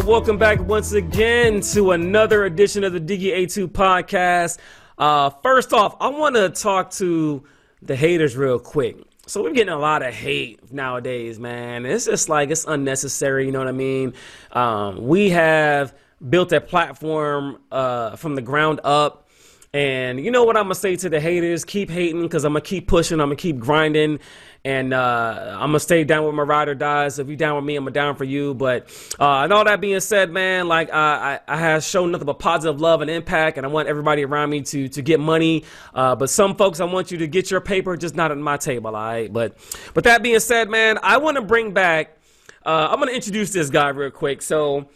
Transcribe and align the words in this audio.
you 0.00 0.06
all. 0.06 0.12
Welcome 0.12 0.38
back 0.38 0.60
once 0.60 0.92
again 0.92 1.60
to 1.72 1.92
another 1.92 2.44
edition 2.44 2.84
of 2.84 2.92
the 2.92 3.00
DGA2 3.00 3.68
podcast. 3.68 4.58
Uh, 4.98 5.30
first 5.30 5.72
off, 5.72 5.96
I 6.00 6.08
want 6.08 6.36
to 6.36 6.50
talk 6.50 6.90
to 6.92 7.42
the 7.82 7.96
haters 7.96 8.36
real 8.36 8.58
quick. 8.58 8.96
So 9.26 9.42
we're 9.42 9.52
getting 9.52 9.72
a 9.72 9.78
lot 9.78 10.02
of 10.02 10.12
hate 10.12 10.72
nowadays, 10.72 11.38
man. 11.38 11.86
It's 11.86 12.06
just 12.06 12.28
like 12.28 12.50
it's 12.50 12.64
unnecessary. 12.66 13.46
You 13.46 13.52
know 13.52 13.60
what 13.60 13.68
I 13.68 13.72
mean? 13.72 14.14
Um, 14.52 15.06
we 15.06 15.30
have 15.30 15.94
built 16.28 16.52
a 16.52 16.60
platform 16.60 17.58
uh, 17.70 18.16
from 18.16 18.34
the 18.34 18.42
ground 18.42 18.80
up. 18.84 19.28
And 19.72 20.18
you 20.24 20.32
know 20.32 20.42
what 20.42 20.56
I'm 20.56 20.64
gonna 20.64 20.74
say 20.74 20.96
to 20.96 21.08
the 21.08 21.20
haters? 21.20 21.64
Keep 21.64 21.90
hating 21.90 22.22
because 22.22 22.44
I'm 22.44 22.54
gonna 22.54 22.60
keep 22.60 22.88
pushing. 22.88 23.20
I'm 23.20 23.28
gonna 23.28 23.36
keep 23.36 23.60
grinding, 23.60 24.18
and 24.64 24.92
uh, 24.92 25.56
I'm 25.60 25.68
gonna 25.68 25.78
stay 25.78 26.02
down 26.02 26.26
with 26.26 26.34
my 26.34 26.42
ride 26.42 26.68
or 26.68 26.74
die. 26.74 27.06
So 27.06 27.22
if 27.22 27.28
you 27.28 27.36
down 27.36 27.54
with 27.54 27.64
me, 27.64 27.76
I'm 27.76 27.84
down 27.92 28.16
for 28.16 28.24
you. 28.24 28.52
But 28.54 28.88
uh, 29.20 29.42
and 29.42 29.52
all 29.52 29.64
that 29.64 29.80
being 29.80 30.00
said, 30.00 30.32
man, 30.32 30.66
like 30.66 30.92
I, 30.92 31.38
I 31.46 31.56
have 31.56 31.84
shown 31.84 32.10
nothing 32.10 32.26
but 32.26 32.40
positive 32.40 32.80
love 32.80 33.00
and 33.00 33.08
impact, 33.08 33.58
and 33.58 33.66
I 33.66 33.68
want 33.68 33.86
everybody 33.86 34.24
around 34.24 34.50
me 34.50 34.62
to 34.62 34.88
to 34.88 35.02
get 35.02 35.20
money. 35.20 35.62
Uh, 35.94 36.16
but 36.16 36.30
some 36.30 36.56
folks, 36.56 36.80
I 36.80 36.84
want 36.86 37.12
you 37.12 37.18
to 37.18 37.28
get 37.28 37.52
your 37.52 37.60
paper, 37.60 37.96
just 37.96 38.16
not 38.16 38.32
at 38.32 38.38
my 38.38 38.56
table. 38.56 38.96
All 38.96 39.02
right. 39.02 39.32
But 39.32 39.56
but 39.94 40.02
that 40.02 40.20
being 40.20 40.40
said, 40.40 40.68
man, 40.68 40.98
I 41.00 41.18
want 41.18 41.36
to 41.36 41.42
bring 41.42 41.72
back. 41.72 42.18
Uh, 42.66 42.88
I'm 42.90 42.98
gonna 42.98 43.12
introduce 43.12 43.52
this 43.52 43.70
guy 43.70 43.90
real 43.90 44.10
quick. 44.10 44.42
So 44.42 44.88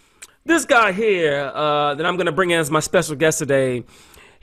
this 0.45 0.65
guy 0.65 0.91
here 0.91 1.53
uh, 1.55 1.95
that 1.95 2.05
I'm 2.05 2.17
gonna 2.17 2.33
bring 2.33 2.51
in 2.51 2.59
as 2.59 2.73
my 2.73 2.81
special 2.81 3.15
guest 3.15 3.39
today. 3.39 3.85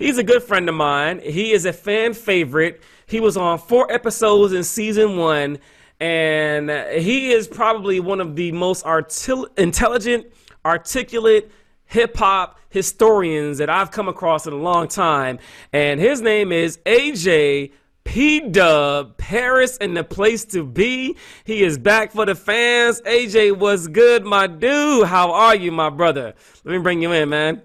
He's 0.02 0.18
a 0.18 0.24
good 0.24 0.42
friend 0.42 0.68
of 0.68 0.74
mine. 0.74 1.20
He 1.20 1.52
is 1.52 1.66
a 1.66 1.72
fan 1.72 2.16
favorite. 2.16 2.82
He 3.06 3.20
was 3.20 3.38
on 3.38 3.60
four 3.60 3.92
episodes 3.94 4.52
in 4.52 4.64
season 4.64 5.16
one, 5.16 5.60
and 6.00 6.72
he 7.00 7.32
is 7.32 7.48
probably 7.48 8.00
one 8.00 8.20
of 8.20 8.36
the 8.36 8.52
most 8.52 8.84
artil- 8.84 9.56
intelligent, 9.60 10.26
articulate 10.66 11.52
hip 11.86 12.18
hop 12.18 12.60
historians 12.70 13.60
that 13.60 13.70
I've 13.70 13.92
come 13.92 14.08
across 14.08 14.48
in 14.48 14.54
a 14.54 14.58
long 14.58 14.88
time. 14.88 15.38
And 15.72 16.00
his 16.00 16.20
name 16.20 16.52
is 16.52 16.80
AJ 16.88 17.72
P 18.04 18.40
Dub, 18.40 19.18
Paris 19.18 19.78
and 19.78 19.96
the 19.96 20.04
place 20.04 20.46
to 20.46 20.66
be. 20.66 21.16
He 21.44 21.62
is 21.62 21.78
back 21.78 22.12
for 22.12 22.26
the 22.26 22.34
fans. 22.34 23.02
AJ, 23.02 23.56
what's 23.60 23.86
good, 23.86 24.26
my 24.26 24.48
dude? 24.48 25.06
How 25.06 25.32
are 25.32 25.56
you, 25.56 25.72
my 25.72 25.92
brother? 25.92 26.34
Let 26.64 26.72
me 26.72 26.80
bring 26.80 27.04
you 27.04 27.12
in, 27.12 27.30
man. 27.30 27.62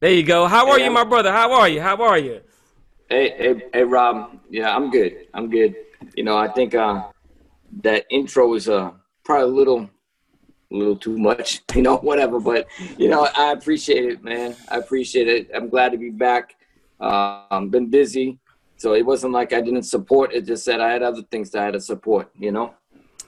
There 0.00 0.12
you 0.12 0.22
go. 0.22 0.46
How 0.46 0.70
are 0.70 0.78
hey, 0.78 0.84
you, 0.84 0.92
my 0.92 1.02
brother? 1.02 1.32
How 1.32 1.52
are 1.54 1.68
you? 1.68 1.80
How 1.80 2.00
are 2.02 2.18
you? 2.18 2.40
Hey, 3.08 3.30
hey, 3.30 3.62
hey, 3.72 3.82
Rob. 3.82 4.38
Yeah, 4.48 4.74
I'm 4.74 4.90
good. 4.90 5.26
I'm 5.34 5.50
good. 5.50 5.74
You 6.14 6.22
know, 6.22 6.36
I 6.36 6.46
think 6.46 6.76
uh, 6.76 7.08
that 7.82 8.04
intro 8.08 8.54
is 8.54 8.68
uh, 8.68 8.92
probably 9.24 9.50
a 9.50 9.56
little, 9.56 9.90
a 10.72 10.76
little 10.76 10.96
too 10.96 11.18
much. 11.18 11.62
You 11.74 11.82
know, 11.82 11.96
whatever. 11.96 12.38
But 12.38 12.68
you 12.96 13.08
know, 13.08 13.28
I 13.36 13.50
appreciate 13.50 14.04
it, 14.04 14.22
man. 14.22 14.54
I 14.68 14.76
appreciate 14.76 15.26
it. 15.26 15.50
I'm 15.52 15.68
glad 15.68 15.90
to 15.90 15.98
be 15.98 16.10
back. 16.10 16.54
Uh, 17.00 17.42
I've 17.50 17.70
been 17.72 17.90
busy, 17.90 18.38
so 18.76 18.94
it 18.94 19.04
wasn't 19.04 19.32
like 19.32 19.52
I 19.52 19.60
didn't 19.60 19.82
support. 19.82 20.32
It 20.32 20.46
just 20.46 20.64
said 20.64 20.80
I 20.80 20.92
had 20.92 21.02
other 21.02 21.22
things 21.22 21.50
that 21.50 21.62
I 21.62 21.64
had 21.64 21.74
to 21.74 21.80
support. 21.80 22.30
You 22.38 22.52
know. 22.52 22.74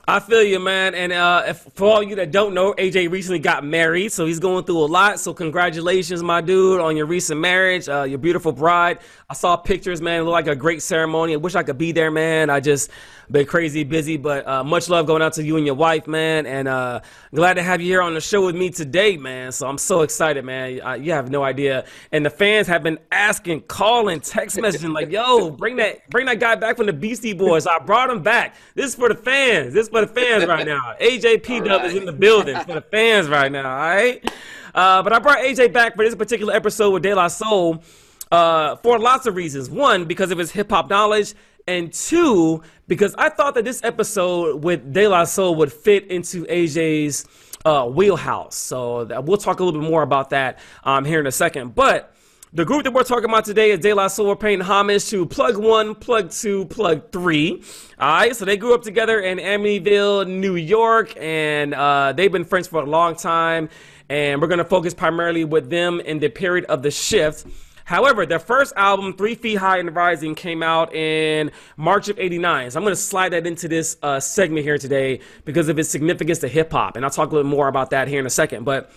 I 0.09 0.19
feel 0.21 0.43
you, 0.43 0.59
man. 0.59 0.95
And 0.95 1.13
uh, 1.13 1.45
if, 1.47 1.59
for 1.75 1.87
all 1.87 2.03
you 2.03 2.17
that 2.17 2.33
don't 2.33 2.55
know, 2.55 2.75
AJ 2.75 3.11
recently 3.11 3.39
got 3.39 3.65
married, 3.65 4.13
so 4.13 4.27
he's 4.27 4.41
going 4.41 4.65
through 4.65 4.79
a 4.79 4.87
lot. 4.87 5.21
So 5.21 5.33
congratulations, 5.33 6.23
my 6.23 6.41
dude, 6.41 6.81
on 6.81 6.97
your 6.97 7.07
recent 7.07 7.41
marriage, 7.41 7.89
uh, 7.89 8.03
your 8.03 8.19
beautiful 8.19 8.53
bride. 8.53 8.99
I 9.29 9.35
saw 9.35 9.57
pictures, 9.57 10.01
man. 10.01 10.21
It 10.21 10.25
looked 10.25 10.33
like 10.33 10.49
a 10.49 10.57
great 10.57 10.83
ceremony. 10.83 11.35
I 11.35 11.37
wish 11.37 11.55
I 11.55 11.63
could 11.63 11.79
be 11.79 11.93
there, 11.93 12.11
man. 12.11 12.51
I 12.51 12.61
just 12.61 12.91
been 13.31 13.47
crazy 13.47 13.85
busy, 13.85 14.17
but 14.17 14.47
uh, 14.47 14.65
much 14.65 14.89
love 14.89 15.07
going 15.07 15.23
out 15.23 15.35
to 15.35 15.43
you 15.45 15.57
and 15.57 15.65
your 15.65 15.77
wife, 15.77 16.07
man. 16.07 16.47
And 16.47 16.67
uh, 16.67 17.01
glad 17.33 17.55
to 17.55 17.63
have 17.63 17.81
you 17.81 17.87
here 17.87 18.03
on 18.03 18.15
the 18.15 18.21
show 18.21 18.45
with 18.45 18.57
me 18.57 18.71
today, 18.71 19.17
man. 19.17 19.53
So 19.53 19.69
I'm 19.69 19.79
so 19.79 20.03
excited, 20.03 20.45
man. 20.45 20.81
Uh, 20.81 20.95
you 20.95 21.13
have 21.13 21.31
no 21.31 21.45
idea. 21.45 21.85
And 22.11 22.27
the 22.27 22.31
fans 22.31 22.67
have 22.67 22.83
been 22.83 22.99
asking, 23.13 23.63
calling, 23.63 24.21
text 24.21 24.57
messaging, 24.57 24.93
like, 24.93 25.11
"Yo, 25.11 25.51
bring 25.51 25.77
that, 25.77 26.09
bring 26.11 26.27
that 26.27 26.41
guy 26.41 26.57
back 26.57 26.77
from 26.77 26.87
the 26.87 26.93
Beastie 26.93 27.33
Boys." 27.33 27.67
I 27.67 27.79
brought 27.79 28.11
him 28.11 28.23
back. 28.23 28.57
This 28.75 28.87
is 28.87 28.95
for 28.97 29.09
the 29.09 29.15
fans. 29.15 29.75
This 29.75 29.85
is 29.85 29.90
for 29.91 30.01
the 30.01 30.07
fans 30.07 30.47
right 30.47 30.67
now. 30.67 30.95
AJ 31.01 31.43
P 31.43 31.61
Dub 31.61 31.83
right. 31.83 31.87
is 31.87 31.95
in 31.95 32.05
the 32.05 32.13
building 32.13 32.57
for 32.61 32.75
the 32.75 32.81
fans 32.81 33.29
right 33.29 33.51
now. 33.51 33.71
All 33.71 33.79
right. 33.79 34.33
Uh, 34.75 35.03
but 35.03 35.13
I 35.13 35.19
brought 35.19 35.39
AJ 35.39 35.73
back 35.73 35.97
for 35.97 36.05
this 36.05 36.15
particular 36.15 36.55
episode 36.55 36.91
with 36.91 37.03
De 37.03 37.15
La 37.15 37.29
Soul 37.29 37.83
uh, 38.31 38.77
for 38.77 38.99
lots 38.99 39.27
of 39.27 39.35
reasons. 39.35 39.69
One, 39.69 40.05
because 40.05 40.31
of 40.31 40.39
his 40.39 40.51
hip 40.51 40.71
hop 40.71 40.89
knowledge 40.89 41.35
and 41.67 41.93
two, 41.93 42.63
because 42.87 43.15
I 43.19 43.29
thought 43.29 43.55
that 43.55 43.65
this 43.65 43.83
episode 43.83 44.63
with 44.63 44.93
De 44.93 45.09
La 45.09 45.25
Soul 45.25 45.57
would 45.57 45.73
fit 45.73 46.07
into 46.07 46.45
AJ's 46.47 47.27
uh, 47.65 47.87
wheelhouse. 47.87 48.57
So 48.57 49.05
we'll 49.23 49.37
talk 49.37 49.61
a 49.61 49.65
little 49.65 49.81
bit 49.81 49.89
more 49.89 50.03
about 50.03 50.31
that 50.31 50.59
um, 50.85 51.05
here 51.05 51.21
in 51.21 51.27
a 51.27 51.33
second. 51.33 51.75
But 51.75 52.15
the 52.53 52.65
group 52.65 52.83
that 52.83 52.93
we're 52.93 53.05
talking 53.05 53.27
about 53.27 53.45
today 53.45 53.71
is 53.71 53.79
De 53.79 53.93
La 53.93 54.09
Soul. 54.09 54.27
We're 54.27 54.37
paying 54.37 54.61
homage 54.61 55.07
to 55.11 55.25
Plug 55.25 55.57
One, 55.57 55.95
Plug 55.95 56.31
Two, 56.31 56.65
Plug 56.65 57.13
Three. 57.13 57.63
All 57.99 58.09
right, 58.09 58.35
so 58.35 58.45
they 58.45 58.57
grew 58.57 58.75
up 58.75 58.83
together 58.83 59.21
in 59.21 59.39
Amityville, 59.39 60.27
New 60.27 60.57
York, 60.57 61.15
and 61.17 61.73
uh, 61.75 62.13
they've 62.13 62.33
been 62.33 62.45
friends 62.45 62.67
for 62.67 62.83
a 62.83 62.87
long 62.87 63.15
time. 63.15 63.69
And 64.09 64.41
we're 64.41 64.49
going 64.49 64.59
to 64.59 64.65
focus 64.65 64.95
primarily 64.95 65.45
with 65.45 65.71
them 65.71 66.01
in 66.01 66.19
the 66.19 66.29
period 66.29 66.65
of 66.65 66.83
the 66.83 66.91
shift. 66.91 67.47
However, 67.85 68.27
their 68.27 68.41
first 68.41 68.73
album, 68.77 69.17
Three 69.17 69.37
Feet 69.37 69.55
High 69.55 69.79
and 69.79 69.95
Rising, 69.95 70.35
came 70.35 70.65
out 70.65 70.93
in 70.93 71.53
March 71.77 72.09
of 72.09 72.19
89. 72.19 72.73
So 72.73 72.79
I'm 72.79 72.85
going 72.85 72.93
to 72.93 73.01
slide 73.01 73.29
that 73.29 73.47
into 73.47 73.69
this 73.69 73.97
uh, 74.03 74.19
segment 74.19 74.65
here 74.65 74.79
today 74.79 75.21
because 75.45 75.69
of 75.69 75.79
its 75.79 75.89
significance 75.89 76.41
to 76.41 76.49
hip 76.49 76.73
hop. 76.73 76.97
And 76.97 77.05
I'll 77.05 77.11
talk 77.13 77.31
a 77.31 77.35
little 77.35 77.51
more 77.51 77.69
about 77.69 77.91
that 77.91 78.09
here 78.09 78.19
in 78.19 78.27
a 78.27 78.31
second. 78.31 78.65
But 78.65 78.91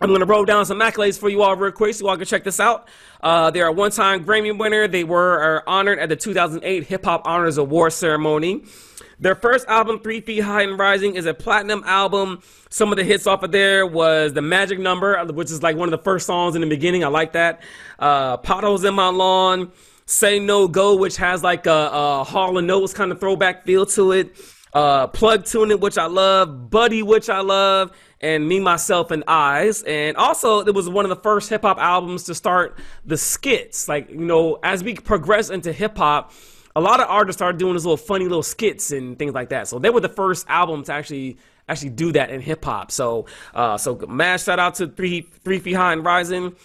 I'm 0.00 0.08
going 0.08 0.20
to 0.20 0.26
roll 0.26 0.44
down 0.44 0.66
some 0.66 0.80
accolades 0.80 1.18
for 1.18 1.28
you 1.28 1.42
all 1.42 1.56
real 1.56 1.72
quick 1.72 1.94
so 1.94 2.04
you 2.04 2.10
all 2.10 2.16
can 2.16 2.26
check 2.26 2.44
this 2.44 2.58
out. 2.58 2.88
Uh, 3.20 3.50
they're 3.50 3.68
a 3.68 3.72
one 3.72 3.90
time 3.90 4.24
Grammy 4.24 4.56
winner. 4.56 4.88
They 4.88 5.04
were 5.04 5.62
honored 5.66 5.98
at 5.98 6.08
the 6.08 6.16
2008 6.16 6.84
Hip 6.84 7.04
Hop 7.04 7.22
Honors 7.26 7.58
Award 7.58 7.92
ceremony. 7.92 8.64
Their 9.20 9.36
first 9.36 9.66
album, 9.68 10.00
Three 10.00 10.20
Feet 10.20 10.40
High 10.40 10.62
and 10.62 10.78
Rising, 10.78 11.14
is 11.14 11.26
a 11.26 11.34
platinum 11.34 11.84
album. 11.86 12.42
Some 12.68 12.90
of 12.90 12.96
the 12.96 13.04
hits 13.04 13.26
off 13.26 13.44
of 13.44 13.52
there 13.52 13.86
was 13.86 14.32
The 14.32 14.42
Magic 14.42 14.80
Number, 14.80 15.24
which 15.26 15.50
is 15.50 15.62
like 15.62 15.76
one 15.76 15.86
of 15.86 15.92
the 15.92 16.02
first 16.04 16.26
songs 16.26 16.56
in 16.56 16.60
the 16.60 16.66
beginning. 16.66 17.04
I 17.04 17.08
like 17.08 17.32
that. 17.32 17.62
Uh, 17.98 18.36
Potholes 18.38 18.84
in 18.84 18.94
My 18.94 19.08
Lawn, 19.08 19.70
Say 20.06 20.40
No 20.40 20.66
Go, 20.66 20.96
which 20.96 21.16
has 21.16 21.44
like 21.44 21.66
a, 21.66 21.90
a 21.92 22.24
Hall 22.24 22.58
and 22.58 22.68
Oates 22.70 22.92
kind 22.92 23.12
of 23.12 23.20
throwback 23.20 23.64
feel 23.64 23.86
to 23.86 24.12
it. 24.12 24.36
Uh, 24.74 25.06
Plug 25.06 25.44
Tuning, 25.44 25.78
which 25.80 25.96
I 25.96 26.06
love. 26.06 26.70
Buddy, 26.70 27.02
which 27.02 27.30
I 27.30 27.40
love. 27.40 27.92
And 28.20 28.48
Me, 28.48 28.58
Myself, 28.58 29.10
and 29.10 29.22
Eyes. 29.28 29.82
And 29.82 30.16
also, 30.16 30.60
it 30.60 30.74
was 30.74 30.88
one 30.88 31.04
of 31.04 31.10
the 31.10 31.22
first 31.22 31.48
hip 31.48 31.62
hop 31.62 31.78
albums 31.78 32.24
to 32.24 32.34
start 32.34 32.78
the 33.04 33.16
skits. 33.16 33.88
Like, 33.88 34.10
you 34.10 34.16
know, 34.16 34.58
as 34.62 34.82
we 34.82 34.94
progress 34.94 35.50
into 35.50 35.72
hip 35.72 35.96
hop, 35.96 36.32
a 36.76 36.80
lot 36.80 37.00
of 37.00 37.08
artists 37.08 37.38
started 37.38 37.58
doing 37.58 37.74
these 37.74 37.84
little 37.84 37.96
funny 37.96 38.24
little 38.24 38.42
skits 38.42 38.90
and 38.90 39.18
things 39.18 39.32
like 39.32 39.50
that. 39.50 39.68
So 39.68 39.78
they 39.78 39.90
were 39.90 40.00
the 40.00 40.08
first 40.08 40.46
album 40.48 40.82
to 40.84 40.92
actually 40.92 41.38
actually 41.68 41.90
do 41.90 42.12
that 42.12 42.30
in 42.30 42.40
hip 42.40 42.64
hop. 42.64 42.90
So 42.90 43.26
uh, 43.54 43.78
so 43.78 43.96
mad 44.08 44.40
shout 44.40 44.58
out 44.58 44.74
to 44.76 44.88
Three 44.88 45.22
Three 45.44 45.60
Feet 45.60 45.74
High 45.74 45.92
and 45.92 46.04
Rising. 46.04 46.56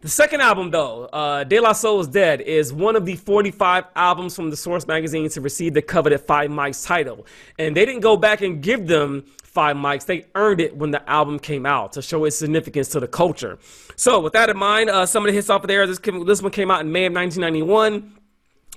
The 0.00 0.08
second 0.08 0.42
album, 0.42 0.70
though, 0.70 1.06
uh, 1.06 1.42
De 1.42 1.58
La 1.58 1.72
Soul 1.72 1.98
is 2.00 2.06
Dead, 2.06 2.40
is 2.40 2.72
one 2.72 2.94
of 2.94 3.04
the 3.04 3.16
45 3.16 3.84
albums 3.96 4.36
from 4.36 4.48
the 4.48 4.56
Source 4.56 4.86
magazine 4.86 5.28
to 5.30 5.40
receive 5.40 5.74
the 5.74 5.82
coveted 5.82 6.20
Five 6.20 6.50
Mics 6.50 6.86
title. 6.86 7.26
And 7.58 7.76
they 7.76 7.84
didn't 7.84 8.02
go 8.02 8.16
back 8.16 8.40
and 8.40 8.62
give 8.62 8.86
them 8.86 9.24
five 9.42 9.74
mics. 9.74 10.06
They 10.06 10.26
earned 10.36 10.60
it 10.60 10.76
when 10.76 10.92
the 10.92 11.10
album 11.10 11.40
came 11.40 11.66
out 11.66 11.94
to 11.94 12.02
show 12.02 12.24
its 12.26 12.38
significance 12.38 12.88
to 12.90 13.00
the 13.00 13.08
culture. 13.08 13.58
So, 13.96 14.20
with 14.20 14.34
that 14.34 14.50
in 14.50 14.56
mind, 14.56 14.88
uh, 14.88 15.04
some 15.04 15.24
of 15.24 15.26
the 15.26 15.32
hits 15.32 15.50
off 15.50 15.64
of 15.64 15.68
there, 15.68 15.84
this, 15.84 15.98
this 15.98 16.42
one 16.42 16.52
came 16.52 16.70
out 16.70 16.82
in 16.82 16.92
May 16.92 17.06
of 17.06 17.12
1991. 17.14 18.17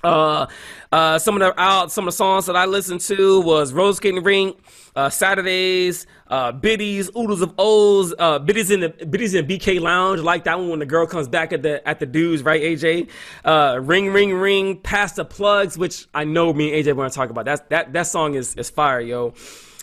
Uh, 0.04 0.48
uh, 0.92 1.20
some 1.20 1.36
of 1.36 1.40
the 1.40 1.62
out, 1.62 1.92
some 1.92 2.08
of 2.08 2.14
the 2.14 2.18
songs 2.18 2.46
that 2.48 2.56
I 2.56 2.66
listened 2.66 3.02
to 3.02 3.42
was 3.42 3.74
Rose 3.74 3.98
Skating 3.98 4.24
Rink, 4.24 4.58
uh, 4.96 5.10
Saturdays, 5.10 6.08
uh, 6.28 6.52
Bitties, 6.52 7.16
Oodles 7.16 7.42
of 7.42 7.54
O's, 7.58 8.14
uh, 8.18 8.40
Bitties 8.40 8.72
in 8.72 8.80
the 8.82 8.90
Bitties 8.90 9.38
in 9.38 9.46
BK 9.48 9.80
Lounge, 9.80 10.22
like 10.22 10.44
that 10.46 10.60
one 10.60 10.70
when 10.70 10.80
the 10.80 10.86
girl 10.86 11.06
comes 11.06 11.28
back 11.28 11.54
at 11.54 11.62
the 11.62 11.88
at 11.88 12.00
the 12.00 12.06
dudes, 12.06 12.44
right? 12.44 12.62
AJ, 12.62 13.10
uh, 13.46 13.80
Ring 13.82 14.12
Ring 14.12 14.34
Ring, 14.34 14.78
Pass 14.78 15.14
the 15.14 15.26
Plugs, 15.26 15.78
which 15.78 16.08
I 16.14 16.24
know 16.24 16.52
me 16.54 16.74
and 16.74 16.86
AJ 16.86 16.96
want 16.96 17.12
to 17.12 17.18
talk 17.18 17.30
about. 17.30 17.46
That's 17.46 17.62
that 17.70 17.94
that 17.94 18.08
song 18.08 18.36
is 18.36 18.56
is 18.56 18.70
fire, 18.70 19.02
yo. 19.02 19.34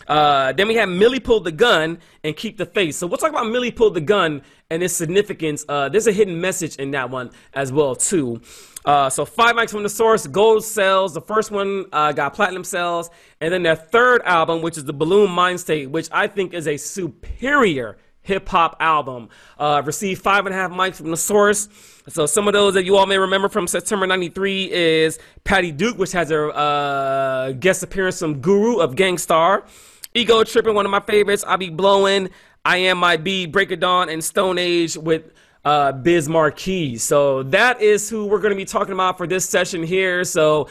Uh, 0.09 0.51
then 0.53 0.67
we 0.67 0.75
have 0.75 0.89
Millie 0.89 1.19
pulled 1.19 1.43
the 1.43 1.51
gun 1.51 1.99
and 2.23 2.35
keep 2.35 2.57
the 2.57 2.65
face. 2.65 2.97
So 2.97 3.07
we'll 3.07 3.17
talk 3.17 3.29
about 3.29 3.47
Millie 3.47 3.71
pulled 3.71 3.93
the 3.93 4.01
gun 4.01 4.41
and 4.71 4.81
its 4.81 4.95
significance. 4.95 5.63
Uh, 5.69 5.87
there's 5.87 6.07
a 6.07 6.11
hidden 6.11 6.41
message 6.41 6.75
in 6.77 6.91
that 6.91 7.11
one 7.11 7.29
as 7.53 7.71
well 7.71 7.95
too. 7.95 8.41
Uh, 8.85 9.09
so 9.09 9.23
five 9.23 9.55
mics 9.55 9.69
from 9.69 9.83
the 9.83 9.89
source, 9.89 10.25
gold 10.25 10.63
sales. 10.65 11.13
The 11.13 11.21
first 11.21 11.51
one 11.51 11.85
uh, 11.93 12.11
got 12.11 12.33
platinum 12.33 12.63
sales, 12.63 13.09
and 13.39 13.53
then 13.53 13.61
their 13.61 13.75
third 13.75 14.21
album, 14.23 14.61
which 14.61 14.77
is 14.77 14.85
the 14.85 14.93
Buhloone 14.93 15.29
Mind 15.29 15.59
State, 15.59 15.91
which 15.91 16.09
I 16.11 16.27
think 16.27 16.53
is 16.53 16.67
a 16.67 16.77
superior 16.77 17.97
hip 18.21 18.47
hop 18.49 18.77
album. 18.79 19.29
Uh, 19.57 19.81
received 19.85 20.21
five 20.21 20.45
and 20.45 20.55
a 20.55 20.57
half 20.57 20.71
mics 20.71 20.95
from 20.95 21.11
the 21.11 21.17
source. 21.17 21.67
So 22.07 22.25
some 22.25 22.47
of 22.47 22.53
those 22.53 22.73
that 22.73 22.85
you 22.85 22.95
all 22.97 23.05
may 23.05 23.17
remember 23.17 23.49
from 23.49 23.67
September 23.67 24.07
'93 24.07 24.71
is 24.71 25.19
Patty 25.43 25.71
Duke, 25.71 25.97
which 25.97 26.13
has 26.13 26.31
a 26.31 26.47
uh, 26.47 27.51
guest 27.51 27.83
appearance 27.83 28.19
from 28.19 28.39
Guru 28.39 28.79
of 28.79 28.95
Gang 28.95 29.17
Starr. 29.17 29.65
Ego 30.13 30.43
Tripping, 30.43 30.73
one 30.73 30.85
of 30.85 30.91
my 30.91 30.99
favorites. 30.99 31.43
I 31.47 31.55
be 31.55 31.69
blowing. 31.69 32.29
I 32.65 32.77
Am 32.77 32.97
My 32.97 33.17
Beat, 33.17 33.51
Break 33.51 33.71
of 33.71 33.79
Dawn, 33.79 34.09
and 34.09 34.23
Stone 34.23 34.57
Age 34.57 34.97
with 34.97 35.31
uh, 35.63 35.91
Biz 35.91 36.27
Markie. 36.27 36.97
So 36.97 37.43
that 37.43 37.81
is 37.81 38.09
who 38.09 38.25
we're 38.25 38.39
going 38.39 38.51
to 38.51 38.57
be 38.57 38.65
talking 38.65 38.93
about 38.93 39.17
for 39.17 39.27
this 39.27 39.47
session 39.47 39.83
here. 39.83 40.23
So 40.23 40.67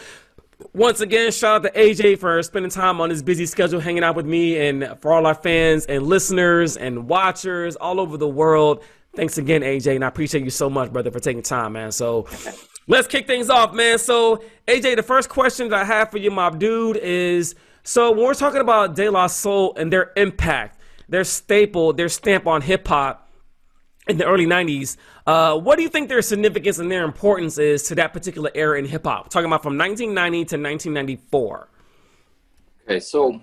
once 0.73 1.01
again, 1.01 1.31
shout 1.31 1.65
out 1.65 1.73
to 1.73 1.79
AJ 1.79 2.19
for 2.19 2.43
spending 2.43 2.71
time 2.71 3.01
on 3.01 3.11
his 3.11 3.23
busy 3.23 3.47
schedule 3.47 3.79
hanging 3.81 4.03
out 4.03 4.17
with 4.17 4.27
me 4.27 4.59
and 4.67 4.97
for 5.01 5.13
all 5.13 5.25
our 5.25 5.35
fans 5.35 5.87
and 5.87 6.07
listeners 6.07 6.77
and 6.77 7.09
watchers 7.09 7.77
all 7.77 8.01
over 8.01 8.17
the 8.17 8.29
world. 8.29 8.83
Thanks 9.15 9.39
again, 9.39 9.63
AJ, 9.63 9.95
and 9.95 10.05
I 10.05 10.09
appreciate 10.09 10.45
you 10.45 10.51
so 10.51 10.69
much, 10.69 10.93
brother, 10.93 11.11
for 11.11 11.21
taking 11.21 11.43
time, 11.43 11.73
man. 11.75 11.93
So 11.93 12.27
let's 12.89 13.07
kick 13.07 13.27
things 13.27 13.51
off, 13.51 13.73
man. 13.73 13.99
So, 13.99 14.43
AJ, 14.67 14.97
the 14.97 15.03
first 15.03 15.29
question 15.29 15.69
that 15.69 15.81
I 15.81 15.85
have 15.85 16.11
for 16.11 16.19
you, 16.19 16.31
my 16.31 16.51
dude, 16.51 16.97
is 16.99 17.55
so 17.83 18.11
when 18.13 18.25
we're 18.25 18.35
talking 18.35 18.61
about 18.61 18.95
De 18.95 19.09
La 19.09 19.27
Soul 19.27 19.75
and 19.77 19.93
their 19.93 20.13
impact, 20.17 20.81
their 21.09 21.25
staple, 21.25 21.93
their 21.93 22.09
stamp 22.09 22.47
on 22.47 22.63
hip 22.63 22.87
hop, 22.89 23.29
in 24.09 24.17
the 24.17 24.25
early 24.25 24.47
90s. 24.47 24.97
Uh, 25.27 25.57
what 25.59 25.77
do 25.77 25.83
you 25.83 25.89
think 25.89 26.09
their 26.09 26.23
significance 26.23 26.79
and 26.79 26.91
their 26.91 27.05
importance 27.05 27.59
is 27.59 27.83
to 27.85 27.95
that 27.95 28.13
particular 28.13 28.51
era 28.55 28.79
in 28.79 28.87
hip 28.87 29.05
hop? 29.05 29.29
Talking 29.29 29.47
about 29.47 29.63
from 29.63 29.77
1990 29.77 30.39
to 30.39 30.57
1994. 30.57 31.69
Okay, 32.85 33.01
so 33.01 33.41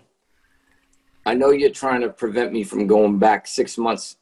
I 1.26 1.36
know 1.36 1.52
you're 1.52 1.70
trying 1.70 2.02
to 2.02 2.10
prevent 2.10 2.52
me 2.52 2.64
from 2.64 2.88
going 2.88 3.20
back 3.20 3.46
six 3.46 3.78
months 3.78 4.18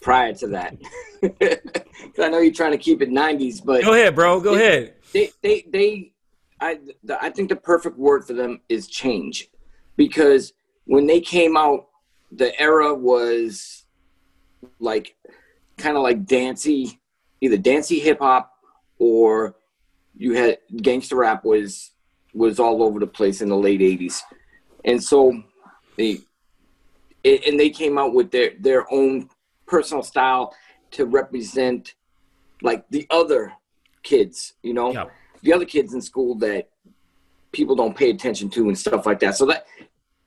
prior 0.00 0.32
to 0.34 0.46
that. 0.48 0.76
I 2.22 2.28
know 2.28 2.38
you're 2.38 2.52
trying 2.52 2.72
to 2.72 2.78
keep 2.78 3.02
it 3.02 3.10
90s, 3.10 3.64
but 3.64 3.82
go 3.82 3.92
ahead, 3.92 4.14
bro. 4.14 4.40
Go 4.40 4.54
they, 4.54 4.66
ahead. 4.66 4.94
They, 5.12 5.30
they, 5.42 5.66
they, 5.72 6.12
I, 6.60 6.78
the, 7.02 7.20
I 7.22 7.30
think 7.30 7.48
the 7.48 7.56
perfect 7.56 7.98
word 7.98 8.24
for 8.24 8.34
them 8.34 8.60
is 8.68 8.86
change, 8.86 9.48
because 9.98 10.54
when 10.86 11.06
they 11.06 11.20
came 11.20 11.58
out, 11.58 11.88
the 12.32 12.58
era 12.58 12.94
was 12.94 13.84
like 14.80 15.16
kind 15.76 15.96
of 15.96 16.02
like 16.02 16.24
dancey, 16.24 16.98
either 17.42 17.58
dancey 17.58 17.98
hip 17.98 18.20
hop 18.20 18.50
or 18.98 19.56
you 20.16 20.32
had 20.32 20.58
gangster 20.82 21.16
rap 21.16 21.44
was 21.44 21.92
was 22.34 22.58
all 22.58 22.82
over 22.82 22.98
the 22.98 23.06
place 23.06 23.40
in 23.40 23.48
the 23.48 23.56
late 23.56 23.80
80s 23.80 24.20
and 24.84 25.02
so 25.02 25.42
they 25.96 26.18
and 27.24 27.58
they 27.58 27.70
came 27.70 27.96
out 27.96 28.12
with 28.14 28.30
their 28.30 28.52
their 28.58 28.92
own 28.92 29.30
personal 29.66 30.02
style 30.02 30.54
to 30.90 31.06
represent 31.06 31.94
like 32.62 32.84
the 32.90 33.06
other 33.10 33.52
kids 34.02 34.54
you 34.62 34.74
know 34.74 34.92
yeah. 34.92 35.04
the 35.42 35.52
other 35.52 35.64
kids 35.64 35.94
in 35.94 36.02
school 36.02 36.34
that 36.34 36.68
people 37.52 37.74
don't 37.74 37.96
pay 37.96 38.10
attention 38.10 38.48
to 38.50 38.68
and 38.68 38.78
stuff 38.78 39.06
like 39.06 39.20
that 39.20 39.36
so 39.36 39.46
that 39.46 39.66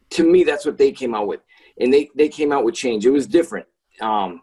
to 0.09 0.23
me 0.23 0.43
that's 0.43 0.65
what 0.65 0.77
they 0.77 0.91
came 0.91 1.13
out 1.13 1.27
with 1.27 1.41
and 1.79 1.93
they 1.93 2.09
they 2.15 2.27
came 2.27 2.51
out 2.51 2.63
with 2.63 2.75
change 2.75 3.05
it 3.05 3.11
was 3.11 3.27
different 3.27 3.65
um 4.01 4.41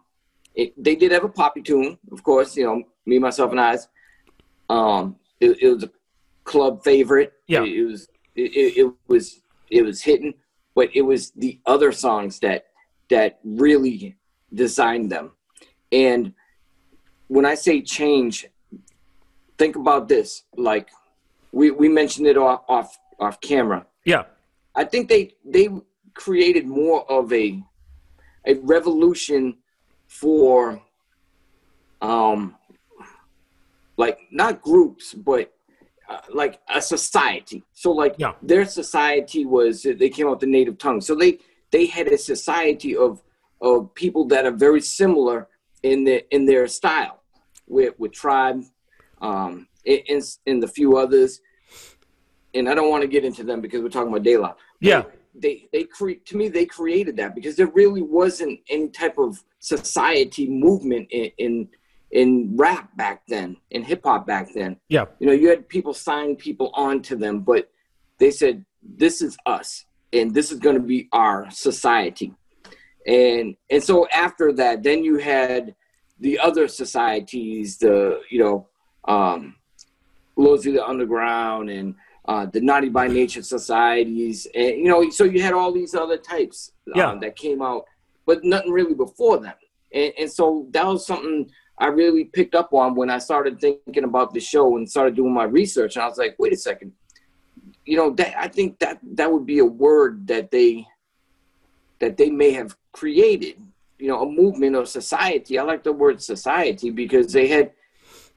it, 0.59 0.83
they 0.83 0.95
did 0.95 1.11
have 1.11 1.23
a 1.23 1.29
poppy 1.29 1.61
tune, 1.61 1.97
of 2.11 2.23
course. 2.23 2.55
You 2.57 2.65
know, 2.65 2.83
me, 3.05 3.19
myself, 3.19 3.51
and 3.51 3.61
I. 3.61 3.77
Um, 4.69 5.15
it, 5.39 5.57
it 5.61 5.73
was 5.73 5.83
a 5.83 5.91
club 6.43 6.83
favorite. 6.83 7.33
Yeah, 7.47 7.63
it, 7.63 7.69
it 7.69 7.85
was. 7.85 8.07
It, 8.35 8.77
it, 8.77 8.93
was. 9.07 9.41
It 9.69 9.83
was 9.83 10.01
hitting, 10.01 10.33
but 10.75 10.89
it 10.93 11.01
was 11.01 11.31
the 11.31 11.59
other 11.65 11.91
songs 11.91 12.39
that 12.39 12.65
that 13.09 13.39
really 13.43 14.17
designed 14.53 15.11
them. 15.11 15.31
And 15.91 16.33
when 17.27 17.45
I 17.45 17.55
say 17.55 17.81
change, 17.81 18.47
think 19.57 19.75
about 19.75 20.07
this. 20.07 20.43
Like 20.57 20.89
we 21.51 21.71
we 21.71 21.89
mentioned 21.89 22.27
it 22.27 22.37
off 22.37 22.63
off 22.67 22.97
off 23.19 23.39
camera. 23.41 23.85
Yeah, 24.05 24.23
I 24.75 24.83
think 24.83 25.09
they 25.09 25.35
they 25.45 25.69
created 26.13 26.67
more 26.67 27.09
of 27.09 27.31
a 27.33 27.61
a 28.45 28.55
revolution 28.55 29.57
for 30.07 30.81
um 32.01 32.55
like 33.97 34.19
not 34.31 34.61
groups 34.61 35.13
but 35.13 35.53
uh, 36.09 36.19
like 36.33 36.59
a 36.73 36.81
society 36.81 37.63
so 37.73 37.91
like 37.91 38.15
yeah. 38.17 38.33
their 38.41 38.65
society 38.65 39.45
was 39.45 39.83
they 39.83 40.09
came 40.09 40.27
out 40.27 40.39
the 40.39 40.47
native 40.47 40.77
tongue 40.77 40.99
so 40.99 41.13
they 41.13 41.37
they 41.71 41.85
had 41.85 42.07
a 42.07 42.17
society 42.17 42.95
of 42.95 43.21
of 43.61 43.93
people 43.93 44.25
that 44.25 44.45
are 44.45 44.57
very 44.67 44.81
similar 44.81 45.47
in 45.83 46.03
their 46.03 46.21
in 46.31 46.45
their 46.45 46.67
style 46.67 47.21
with 47.67 47.93
with 47.99 48.11
tribe 48.11 48.63
um 49.21 49.67
in 49.85 50.21
in 50.45 50.59
the 50.59 50.67
few 50.67 50.97
others 50.97 51.41
and 52.53 52.69
i 52.69 52.73
don't 52.73 52.89
want 52.89 53.01
to 53.01 53.07
get 53.07 53.23
into 53.23 53.43
them 53.43 53.61
because 53.61 53.81
we're 53.81 53.89
talking 53.89 54.09
about 54.09 54.23
De 54.23 54.37
La 54.37 54.53
yeah. 54.79 55.03
they 55.35 55.67
they 55.71 55.83
create 55.83 56.25
to 56.25 56.37
me 56.37 56.47
they 56.49 56.65
created 56.65 57.15
that 57.17 57.35
because 57.35 57.55
there 57.55 57.67
really 57.67 58.01
wasn't 58.01 58.59
any 58.69 58.89
type 58.89 59.17
of 59.17 59.43
society 59.59 60.47
movement 60.49 61.07
in 61.11 61.31
in, 61.37 61.69
in 62.11 62.53
rap 62.57 62.95
back 62.97 63.21
then 63.27 63.55
in 63.71 63.83
hip 63.83 64.01
hop 64.03 64.25
back 64.25 64.49
then. 64.53 64.77
Yeah. 64.87 65.05
You 65.19 65.27
know 65.27 65.33
you 65.33 65.49
had 65.49 65.67
people 65.69 65.93
sign 65.93 66.35
people 66.35 66.71
onto 66.73 67.15
them 67.15 67.41
but 67.41 67.69
they 68.17 68.31
said 68.31 68.65
this 68.81 69.21
is 69.21 69.37
us 69.45 69.85
and 70.11 70.33
this 70.33 70.51
is 70.51 70.59
going 70.59 70.75
to 70.75 70.81
be 70.81 71.07
our 71.11 71.49
society. 71.51 72.33
And 73.05 73.55
and 73.69 73.83
so 73.83 74.07
after 74.09 74.51
that 74.53 74.83
then 74.83 75.03
you 75.03 75.17
had 75.17 75.75
the 76.19 76.39
other 76.39 76.67
societies 76.67 77.77
the 77.77 78.21
you 78.29 78.39
know 78.39 78.67
um 79.07 79.55
Lords 80.39 80.65
of 80.65 80.73
the 80.73 80.85
Underground 80.85 81.69
and 81.69 81.95
uh, 82.25 82.45
the 82.45 82.61
naughty 82.61 82.89
by 82.89 83.07
nature 83.07 83.41
societies, 83.41 84.47
and 84.53 84.77
you 84.77 84.85
know, 84.85 85.09
so 85.09 85.23
you 85.23 85.41
had 85.41 85.53
all 85.53 85.71
these 85.71 85.95
other 85.95 86.17
types 86.17 86.71
yeah. 86.95 87.09
um, 87.09 87.19
that 87.19 87.35
came 87.35 87.61
out, 87.61 87.85
but 88.25 88.43
nothing 88.43 88.71
really 88.71 88.93
before 88.93 89.39
them. 89.39 89.53
And, 89.93 90.13
and 90.17 90.31
so 90.31 90.67
that 90.71 90.85
was 90.85 91.05
something 91.05 91.49
I 91.77 91.87
really 91.87 92.25
picked 92.25 92.55
up 92.55 92.73
on 92.73 92.95
when 92.95 93.09
I 93.09 93.17
started 93.17 93.59
thinking 93.59 94.03
about 94.03 94.33
the 94.33 94.39
show 94.39 94.77
and 94.77 94.89
started 94.89 95.15
doing 95.15 95.33
my 95.33 95.45
research. 95.45 95.95
And 95.95 96.03
I 96.03 96.07
was 96.07 96.17
like, 96.17 96.35
wait 96.37 96.53
a 96.53 96.57
second, 96.57 96.91
you 97.85 97.97
know, 97.97 98.11
that 98.11 98.39
I 98.39 98.47
think 98.47 98.79
that 98.79 98.99
that 99.15 99.31
would 99.31 99.45
be 99.45 99.59
a 99.59 99.65
word 99.65 100.27
that 100.27 100.51
they 100.51 100.85
that 101.99 102.15
they 102.15 102.29
may 102.29 102.51
have 102.51 102.77
created, 102.93 103.57
you 103.97 104.07
know, 104.07 104.21
a 104.21 104.31
movement 104.31 104.75
or 104.75 104.85
society. 104.85 105.57
I 105.57 105.63
like 105.63 105.83
the 105.83 105.91
word 105.91 106.21
society 106.21 106.91
because 106.91 107.33
they 107.33 107.47
had 107.47 107.71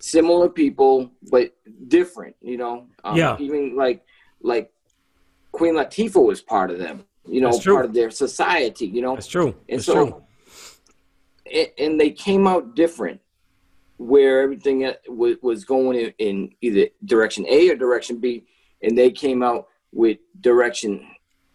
similar 0.02 0.48
people 0.48 1.08
but 1.30 1.54
different 1.86 2.34
you 2.40 2.56
know 2.56 2.88
um, 3.04 3.16
yeah 3.16 3.36
even 3.38 3.76
like 3.76 4.02
like 4.40 4.72
queen 5.52 5.74
latifah 5.74 6.26
was 6.26 6.42
part 6.42 6.72
of 6.72 6.78
them 6.80 7.04
you 7.24 7.40
know 7.40 7.56
part 7.60 7.84
of 7.84 7.94
their 7.94 8.10
society 8.10 8.86
you 8.86 9.00
know 9.00 9.14
that's 9.14 9.28
true 9.28 9.54
and 9.68 9.78
that's 9.78 9.86
so 9.86 10.24
true. 11.46 11.66
and 11.78 12.00
they 12.00 12.10
came 12.10 12.48
out 12.48 12.74
different 12.74 13.20
where 13.98 14.42
everything 14.42 14.90
was 15.06 15.64
going 15.64 15.96
in, 15.96 16.12
in 16.18 16.50
either 16.62 16.88
direction 17.04 17.46
a 17.48 17.70
or 17.70 17.76
direction 17.76 18.18
b 18.18 18.44
and 18.82 18.98
they 18.98 19.08
came 19.08 19.40
out 19.40 19.68
with 19.92 20.18
direction 20.40 21.06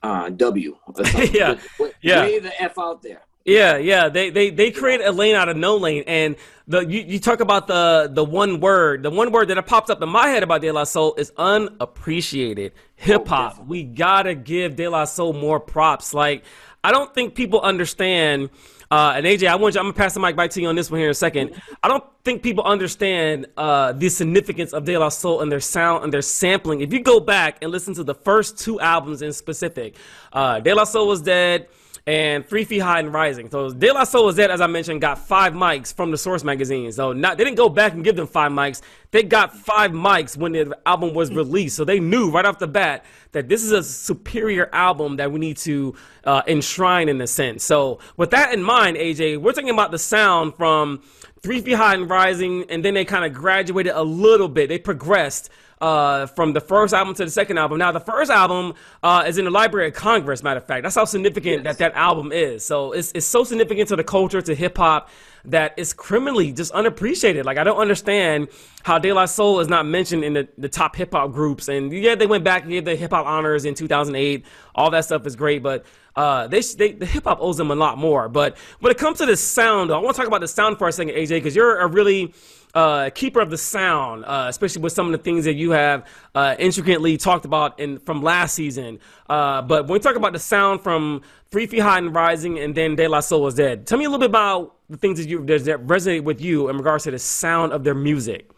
uh, 0.04 0.30
W. 0.30 0.78
yeah, 1.32 1.58
yeah. 2.02 2.22
Way 2.22 2.40
the 2.40 2.62
f 2.62 2.78
out 2.78 3.02
there. 3.02 3.24
Yeah, 3.48 3.78
yeah. 3.78 4.10
They 4.10 4.30
they 4.30 4.50
they 4.50 4.72
create 4.72 5.00
a 5.00 5.12
lane 5.12 5.34
out 5.34 5.48
of 5.48 5.56
no 5.56 5.78
lane, 5.78 6.04
and 6.06 6.36
the 6.68 6.82
you, 6.82 7.00
you 7.00 7.18
talk 7.18 7.40
about 7.40 7.68
the 7.68 8.12
the 8.14 8.24
one 8.24 8.60
word, 8.60 9.04
the 9.04 9.10
one 9.10 9.32
word 9.32 9.48
that 9.48 9.66
popped 9.66 9.90
up 9.90 10.02
in 10.02 10.10
my 10.10 10.28
head 10.28 10.44
about 10.44 10.60
De 10.60 10.70
La 10.70 10.84
Soul 10.84 11.16
is 11.16 11.32
unappreciated 11.38 12.74
hip 12.98 13.26
hop. 13.26 13.56
Oh, 13.58 13.64
we 13.64 13.84
gotta 13.84 14.36
give 14.36 14.76
De 14.76 14.90
La 14.90 15.06
Soul 15.06 15.32
more 15.32 15.62
props. 15.62 16.14
Like 16.14 16.44
I 16.84 16.92
don't 16.92 17.16
think 17.16 17.36
people 17.36 17.62
understand. 17.62 18.50
Uh, 18.92 19.14
and 19.16 19.26
AJ, 19.26 19.48
I 19.48 19.56
want 19.56 19.76
you. 19.76 19.80
I'm 19.80 19.86
gonna 19.86 19.94
pass 19.94 20.14
the 20.14 20.20
mic 20.20 20.36
back 20.36 20.50
to 20.52 20.62
you 20.62 20.68
on 20.68 20.76
this 20.76 20.92
one 20.92 21.00
here 21.00 21.08
in 21.08 21.12
a 21.12 21.14
second. 21.14 21.62
I 21.82 21.88
don't 21.88 22.04
think 22.26 22.44
people 22.44 22.66
understand 22.66 23.46
uh, 23.56 23.94
the 23.94 24.10
significance 24.10 24.74
of 24.74 24.84
De 24.84 24.98
La 24.98 25.08
Soul 25.08 25.40
and 25.40 25.50
their 25.50 25.62
sound 25.62 26.04
and 26.04 26.12
their 26.12 26.22
sampling. 26.22 26.82
If 26.82 26.92
you 26.92 27.00
go 27.00 27.22
back 27.22 27.60
and 27.62 27.72
listen 27.72 27.94
to 27.94 28.04
the 28.04 28.16
first 28.16 28.58
two 28.58 28.78
albums 28.82 29.22
in 29.22 29.32
specific, 29.32 29.96
uh, 30.34 30.60
De 30.60 30.74
La 30.74 30.84
Soul 30.84 31.08
was 31.08 31.22
dead 31.22 31.68
and 32.08 32.48
Three 32.48 32.64
Feet 32.64 32.80
High 32.80 33.00
and 33.00 33.14
Rising. 33.14 33.50
So 33.50 33.70
De 33.70 33.92
La 33.92 34.06
Soul 34.06 34.26
was 34.26 34.40
as 34.40 34.62
I 34.62 34.68
mentioned, 34.68 35.02
got 35.02 35.20
five 35.20 35.52
mics 35.52 35.94
from 35.94 36.10
the 36.10 36.18
Source 36.18 36.42
magazine. 36.42 36.90
So 36.94 37.12
not 37.12 37.38
they 37.38 37.44
didn't 37.44 37.58
go 37.58 37.68
back 37.68 37.94
and 37.94 38.04
give 38.04 38.16
them 38.16 38.28
five 38.28 38.52
mics. 38.52 38.82
They 39.12 39.24
got 39.24 39.54
five 39.54 39.92
mics 39.92 40.38
when 40.38 40.54
the 40.54 40.78
album 40.86 41.14
was 41.14 41.34
released. 41.34 41.76
So 41.76 41.84
they 41.84 42.00
knew 42.00 42.32
right 42.32 42.46
off 42.46 42.60
the 42.60 42.68
bat 42.68 43.04
that 43.34 43.50
this 43.50 43.62
is 43.62 43.74
a 43.74 43.84
superior 43.84 44.70
album 44.72 45.18
that 45.18 45.34
we 45.34 45.40
need 45.40 45.58
to 45.58 45.96
uh, 46.24 46.44
enshrine 46.48 47.10
in 47.10 47.20
a 47.20 47.28
sense. 47.28 47.66
So 47.66 48.00
with 48.16 48.32
that 48.32 48.54
in 48.54 48.64
mind, 48.64 48.96
AJ, 48.96 49.40
we're 49.40 49.52
talking 49.52 49.70
about 49.70 49.92
the 49.92 50.00
sound 50.00 50.56
from 50.56 51.04
Three 51.42 51.60
Feet 51.60 51.74
High 51.74 51.94
and 51.94 52.10
Rising, 52.10 52.66
and 52.70 52.86
then 52.86 52.94
they 52.94 53.04
kind 53.04 53.26
of 53.26 53.34
graduated 53.34 53.92
a 53.94 54.04
little 54.04 54.48
bit. 54.48 54.70
They 54.70 54.80
progressed 54.80 55.50
uh, 55.82 56.26
from 56.28 56.54
the 56.54 56.62
first 56.62 56.94
album 56.94 57.14
to 57.16 57.26
the 57.26 57.32
second 57.32 57.58
album. 57.58 57.78
Now, 57.78 57.92
the 57.92 58.00
first 58.00 58.32
album 58.32 58.74
uh, 59.04 59.26
is 59.28 59.38
in 59.38 59.46
the 59.46 59.52
Library 59.52 59.90
of 59.90 59.94
Congress. 59.94 60.42
Matter 60.44 60.60
of 60.60 60.66
fact, 60.66 60.84
that's 60.84 60.96
how 60.96 61.06
significant 61.06 61.64
yes. 61.64 61.78
that 61.78 61.94
that 61.94 62.00
album 62.00 62.32
is. 62.32 62.66
So 62.66 62.92
it's 62.94 63.12
it's 63.14 63.26
so 63.26 63.44
significant 63.44 63.90
to 63.90 63.96
the 63.96 64.04
culture, 64.04 64.42
to 64.42 64.56
hip 64.56 64.78
hop, 64.78 65.10
that 65.46 65.74
it's 65.78 65.94
criminally 65.94 66.52
just 66.52 66.72
unappreciated. 66.72 67.46
Like 67.46 67.58
I 67.58 67.64
don't 67.64 67.78
understand 67.78 68.50
how 68.84 68.98
De 68.98 69.14
La 69.14 69.26
Soul 69.26 69.60
is 69.60 69.68
not 69.68 69.86
mentioned 69.86 70.24
in 70.24 70.34
the, 70.34 70.48
the 70.58 70.70
top 70.70 70.96
hip 70.96 71.12
hop 71.12 71.32
groups. 71.32 71.68
And 71.68 71.92
yeah, 71.92 72.16
they 72.16 72.28
went 72.28 72.44
back 72.44 72.64
and 72.64 72.72
gave 72.72 72.86
the 72.86 72.96
hip 72.96 73.12
hop 73.12 73.26
honors 73.26 73.66
in 73.66 73.76
2008. 73.76 74.46
All 74.76 74.90
that 74.92 75.06
stuff 75.06 75.26
is 75.28 75.36
great, 75.36 75.62
but 75.62 75.86
uh, 76.16 76.48
they, 76.48 76.62
they 76.62 76.94
the 76.94 77.06
hip 77.06 77.26
hop 77.26 77.38
owes 77.40 77.58
them 77.58 77.70
a 77.70 77.76
lot 77.76 77.98
more. 77.98 78.28
But 78.28 78.58
when 78.80 78.92
it 78.92 78.98
comes 78.98 79.20
to 79.20 79.26
the 79.28 79.38
sound, 79.38 79.92
though, 79.92 80.00
I 80.00 80.02
want 80.02 80.16
to 80.16 80.20
talk 80.20 80.28
about 80.28 80.42
the 80.42 80.48
sound 80.48 80.80
for 80.80 80.88
a 80.88 80.92
second, 80.92 81.14
AJ, 81.14 81.30
because 81.30 81.56
you're 81.56 81.78
a 81.78 81.88
really 81.88 82.34
uh, 82.74 83.10
keeper 83.12 83.40
of 83.40 83.50
the 83.50 83.58
sound, 83.58 84.26
uh, 84.26 84.46
especially 84.50 84.82
with 84.82 84.94
some 84.94 85.08
of 85.08 85.12
the 85.12 85.18
things 85.18 85.46
that 85.46 85.56
you 85.56 85.72
have 85.72 86.08
uh, 86.36 86.56
intricately 86.60 87.18
talked 87.18 87.46
about 87.46 87.80
in 87.80 88.00
from 88.00 88.22
last 88.22 88.56
season. 88.56 89.00
Uh, 89.30 89.62
but 89.62 89.84
when 89.84 89.94
we 89.94 90.00
talk 90.00 90.16
about 90.16 90.34
the 90.34 90.40
sound 90.40 90.82
from 90.82 91.22
Three 91.50 91.66
Feet 91.66 91.80
High 91.80 91.98
and 92.00 92.14
Rising 92.14 92.60
and 92.60 92.76
then 92.76 92.96
De 92.96 93.08
La 93.08 93.20
Soul 93.20 93.48
is 93.48 93.56
Dead, 93.56 93.88
tell 93.88 93.98
me 93.98 94.06
a 94.06 94.10
little 94.10 94.20
bit 94.20 94.30
about 94.30 94.76
the 94.90 94.98
things 94.98 95.18
that 95.20 95.28
you 95.28 95.44
that 95.46 95.88
resonate 95.88 96.24
with 96.24 96.42
you 96.42 96.70
in 96.70 96.78
regards 96.78 97.06
to 97.06 97.12
the 97.12 97.20
sound 97.20 97.74
of 97.74 97.84
their 97.84 97.96
music. 97.96 98.52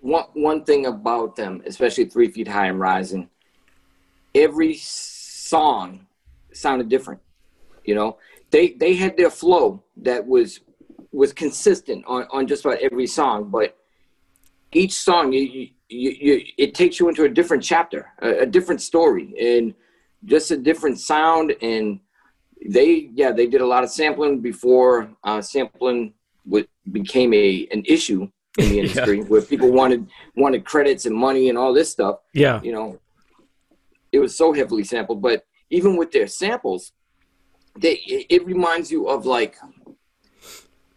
One 0.00 0.26
one 0.34 0.64
thing 0.64 0.86
about 0.86 1.36
them, 1.36 1.62
especially 1.66 2.06
Three 2.06 2.28
Feet 2.28 2.48
High 2.48 2.66
and 2.66 2.78
Rising, 2.78 3.30
every 4.34 4.74
song 4.74 6.06
sounded 6.52 6.88
different. 6.88 7.20
You 7.84 7.94
know, 7.94 8.18
they 8.50 8.72
they 8.72 8.94
had 8.94 9.16
their 9.16 9.30
flow 9.30 9.82
that 9.98 10.26
was 10.26 10.60
was 11.14 11.32
consistent 11.32 12.04
on, 12.06 12.26
on 12.30 12.46
just 12.46 12.64
about 12.64 12.78
every 12.78 13.06
song, 13.06 13.50
but 13.50 13.76
each 14.72 14.92
song 14.92 15.32
you, 15.32 15.68
you, 15.88 16.10
you, 16.10 16.44
it 16.58 16.74
takes 16.74 16.98
you 16.98 17.08
into 17.08 17.24
a 17.24 17.28
different 17.28 17.62
chapter, 17.62 18.10
a, 18.20 18.40
a, 18.40 18.46
different 18.46 18.80
story, 18.80 19.34
and 19.40 19.74
just 20.24 20.50
a 20.50 20.56
different 20.56 20.98
sound. 20.98 21.54
And 21.62 22.00
they, 22.68 23.10
yeah, 23.14 23.30
they 23.30 23.46
did 23.46 23.60
a 23.60 23.66
lot 23.66 23.84
of 23.84 23.90
sampling 23.90 24.40
before 24.40 25.10
uh, 25.22 25.40
sampling 25.40 26.14
w- 26.44 26.66
became 26.90 27.32
a 27.32 27.68
an 27.70 27.84
issue 27.86 28.28
in 28.58 28.68
the 28.68 28.78
industry, 28.80 29.18
yeah. 29.18 29.24
where 29.24 29.42
people 29.42 29.70
wanted 29.70 30.08
wanted 30.36 30.64
credits 30.64 31.06
and 31.06 31.14
money 31.14 31.48
and 31.48 31.56
all 31.56 31.72
this 31.72 31.90
stuff. 31.90 32.18
Yeah, 32.32 32.60
you 32.62 32.72
know, 32.72 32.98
it 34.10 34.18
was 34.18 34.36
so 34.36 34.52
heavily 34.52 34.84
sampled. 34.84 35.22
But 35.22 35.46
even 35.70 35.96
with 35.96 36.10
their 36.10 36.26
samples, 36.26 36.92
they 37.78 37.94
it, 38.06 38.26
it 38.30 38.46
reminds 38.46 38.90
you 38.90 39.08
of 39.08 39.26
like 39.26 39.56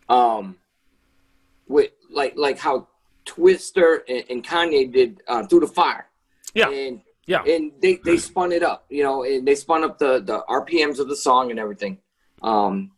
um, 0.10 0.58
with 1.68 1.92
like 2.10 2.36
like 2.38 2.58
how 2.58 2.88
Twista 3.26 4.00
and, 4.08 4.24
and 4.30 4.44
Kanye 4.44 4.92
did 4.92 5.22
uh, 5.28 5.46
through 5.46 5.62
the 5.62 5.68
fire. 5.68 6.08
Yeah. 6.54 6.70
And 6.70 7.02
yeah. 7.28 7.44
And 7.44 7.74
they, 7.82 8.00
they 8.06 8.18
spun 8.18 8.54
it 8.54 8.64
up, 8.64 8.86
you 8.90 9.04
know, 9.04 9.26
and 9.26 9.46
they 9.46 9.54
spun 9.54 9.84
up 9.84 10.00
the, 10.00 10.22
the 10.22 10.44
RPMs 10.50 11.00
of 11.00 11.10
the 11.10 11.16
song 11.16 11.52
and 11.52 11.60
everything. 11.60 11.98
Um, 12.42 12.92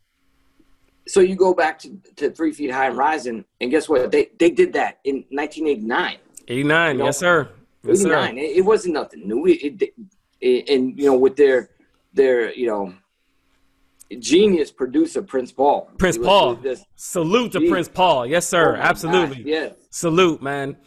so 1.08 1.20
you 1.20 1.36
go 1.36 1.56
back 1.56 1.80
to, 1.80 2.00
to 2.18 2.30
Three 2.30 2.54
Feet 2.54 2.70
High 2.70 2.86
and 2.86 2.98
Rising, 2.98 3.44
and 3.60 3.72
guess 3.72 3.90
what? 3.90 4.12
They 4.12 4.30
they 4.38 4.52
did 4.52 4.74
that 4.74 5.00
in 5.04 5.26
1989. 5.30 6.18
89, 6.48 6.92
you 6.92 6.98
know? 7.00 7.06
yes, 7.06 7.18
sir. 7.18 7.50
Yes, 7.84 8.02
89. 8.02 8.28
Sir. 8.28 8.38
It, 8.38 8.58
it, 8.58 8.62
wasn't 8.62 8.94
nothing 8.94 9.28
new. 9.28 9.48
It, 9.48 9.82
it, 9.82 9.94
it, 10.40 10.70
and 10.70 11.00
you 11.00 11.08
know, 11.08 11.18
with 11.18 11.36
their 11.36 11.72
their 12.14 12.54
you 12.54 12.68
know 12.68 12.94
genius 14.18 14.72
producer 14.72 15.22
Prince 15.22 15.52
Paul. 15.52 15.90
Prince 15.98 16.18
Paul. 16.18 16.60
Salute 16.96 17.52
to. 17.54 17.70
Prince 17.70 17.88
Paul. 17.88 18.26
Yes, 18.26 18.48
sir. 18.48 18.76
Oh 18.76 18.82
Absolutely. 18.82 19.44
Yeah. 19.44 19.70
Salute, 19.90 20.42
man. 20.42 20.78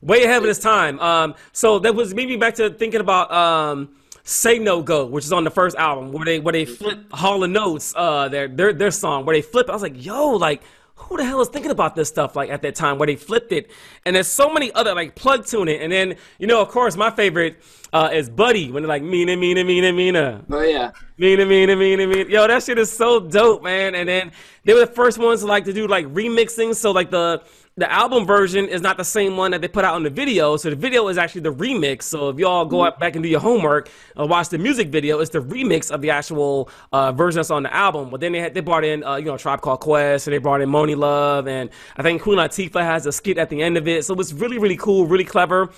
Way 0.00 0.24
ahead 0.24 0.38
of 0.38 0.48
his 0.48 0.58
time. 0.58 0.98
Um, 1.00 1.34
so 1.52 1.78
that 1.80 1.94
was 1.94 2.14
maybe 2.14 2.36
back 2.36 2.54
to 2.54 2.70
thinking 2.70 3.00
about 3.00 3.30
um, 3.30 3.90
Say 4.22 4.58
No 4.58 4.82
Go, 4.82 5.04
which 5.04 5.24
is 5.24 5.32
on 5.32 5.44
the 5.44 5.50
first 5.50 5.76
album, 5.76 6.12
where 6.12 6.24
they 6.24 6.38
where 6.38 6.52
they 6.52 6.64
flip 6.64 7.12
Hall 7.12 7.44
and 7.44 7.56
Oates, 7.56 7.92
uh, 7.96 8.28
their 8.28 8.48
their 8.48 8.72
their 8.72 8.90
song, 8.90 9.26
where 9.26 9.36
they 9.36 9.42
flip. 9.42 9.68
I 9.68 9.72
was 9.72 9.82
like, 9.82 10.02
yo, 10.02 10.30
like 10.30 10.62
who 11.00 11.16
the 11.16 11.24
hell 11.24 11.40
is 11.40 11.48
thinking 11.48 11.70
about 11.70 11.96
this 11.96 12.08
stuff 12.08 12.36
like 12.36 12.50
at 12.50 12.62
that 12.62 12.74
time 12.74 12.98
where 12.98 13.06
they 13.06 13.16
flipped 13.16 13.52
it? 13.52 13.70
And 14.04 14.16
there's 14.16 14.28
so 14.28 14.52
many 14.52 14.72
other 14.72 14.94
like 14.94 15.14
plug 15.14 15.46
tune 15.46 15.68
it 15.68 15.82
and 15.82 15.92
then 15.92 16.16
you 16.38 16.46
know 16.46 16.60
of 16.60 16.68
course 16.68 16.96
my 16.96 17.10
favorite 17.10 17.62
uh, 17.92 18.10
is 18.12 18.30
buddy 18.30 18.70
when 18.70 18.82
they're 18.82 18.88
like 18.88 19.02
mina 19.02 19.36
mina 19.36 19.64
mina 19.64 19.92
mina 19.92 20.44
oh 20.50 20.62
yeah. 20.62 20.92
Mina 21.18 21.44
mina 21.44 21.76
mina 21.76 22.06
mina 22.06 22.30
yo 22.30 22.46
that 22.46 22.62
shit 22.62 22.78
is 22.78 22.90
so 22.90 23.20
dope 23.20 23.62
man. 23.62 23.94
And 23.94 24.08
then 24.08 24.32
they 24.64 24.74
were 24.74 24.80
the 24.80 24.86
first 24.86 25.18
ones 25.18 25.40
to 25.40 25.46
like 25.46 25.64
to 25.64 25.72
do 25.72 25.86
like 25.86 26.06
remixing. 26.06 26.74
So 26.74 26.92
like 26.92 27.10
the 27.10 27.42
the 27.80 27.90
album 27.90 28.26
version 28.26 28.68
is 28.68 28.82
not 28.82 28.98
the 28.98 29.04
same 29.04 29.38
one 29.38 29.52
that 29.52 29.62
they 29.62 29.68
put 29.68 29.86
out 29.86 29.94
on 29.94 30.02
the 30.02 30.10
video. 30.10 30.58
So 30.58 30.68
the 30.68 30.76
video 30.76 31.08
is 31.08 31.16
actually 31.16 31.40
the 31.40 31.52
remix. 31.52 32.02
So 32.02 32.28
if 32.28 32.38
y'all 32.38 32.66
go 32.66 32.90
back 32.90 33.16
and 33.16 33.22
do 33.22 33.28
your 33.28 33.40
homework 33.40 33.88
and 34.16 34.28
watch 34.28 34.50
the 34.50 34.58
music 34.58 34.88
video, 34.88 35.18
it's 35.20 35.30
the 35.30 35.40
remix 35.40 35.90
of 35.90 36.02
the 36.02 36.10
actual 36.10 36.68
uh, 36.92 37.10
version 37.12 37.38
that's 37.38 37.50
on 37.50 37.62
the 37.62 37.74
album. 37.74 38.10
But 38.10 38.20
then 38.20 38.32
they 38.32 38.40
had, 38.40 38.52
they 38.52 38.60
brought 38.60 38.84
in 38.84 39.02
uh, 39.02 39.16
you 39.16 39.24
know 39.24 39.38
Tribe 39.38 39.62
Called 39.62 39.80
Quest, 39.80 40.26
and 40.26 40.34
they 40.34 40.38
brought 40.38 40.60
in 40.60 40.68
Monie 40.68 40.96
Love, 40.96 41.48
and 41.48 41.70
I 41.96 42.02
think 42.02 42.20
Queen 42.20 42.36
Latifah 42.36 42.82
has 42.82 43.06
a 43.06 43.12
skit 43.12 43.38
at 43.38 43.48
the 43.48 43.62
end 43.62 43.78
of 43.78 43.88
it. 43.88 44.04
So 44.04 44.14
it's 44.20 44.34
really 44.34 44.58
really 44.58 44.76
cool, 44.76 45.06
really 45.06 45.24
clever. 45.24 45.70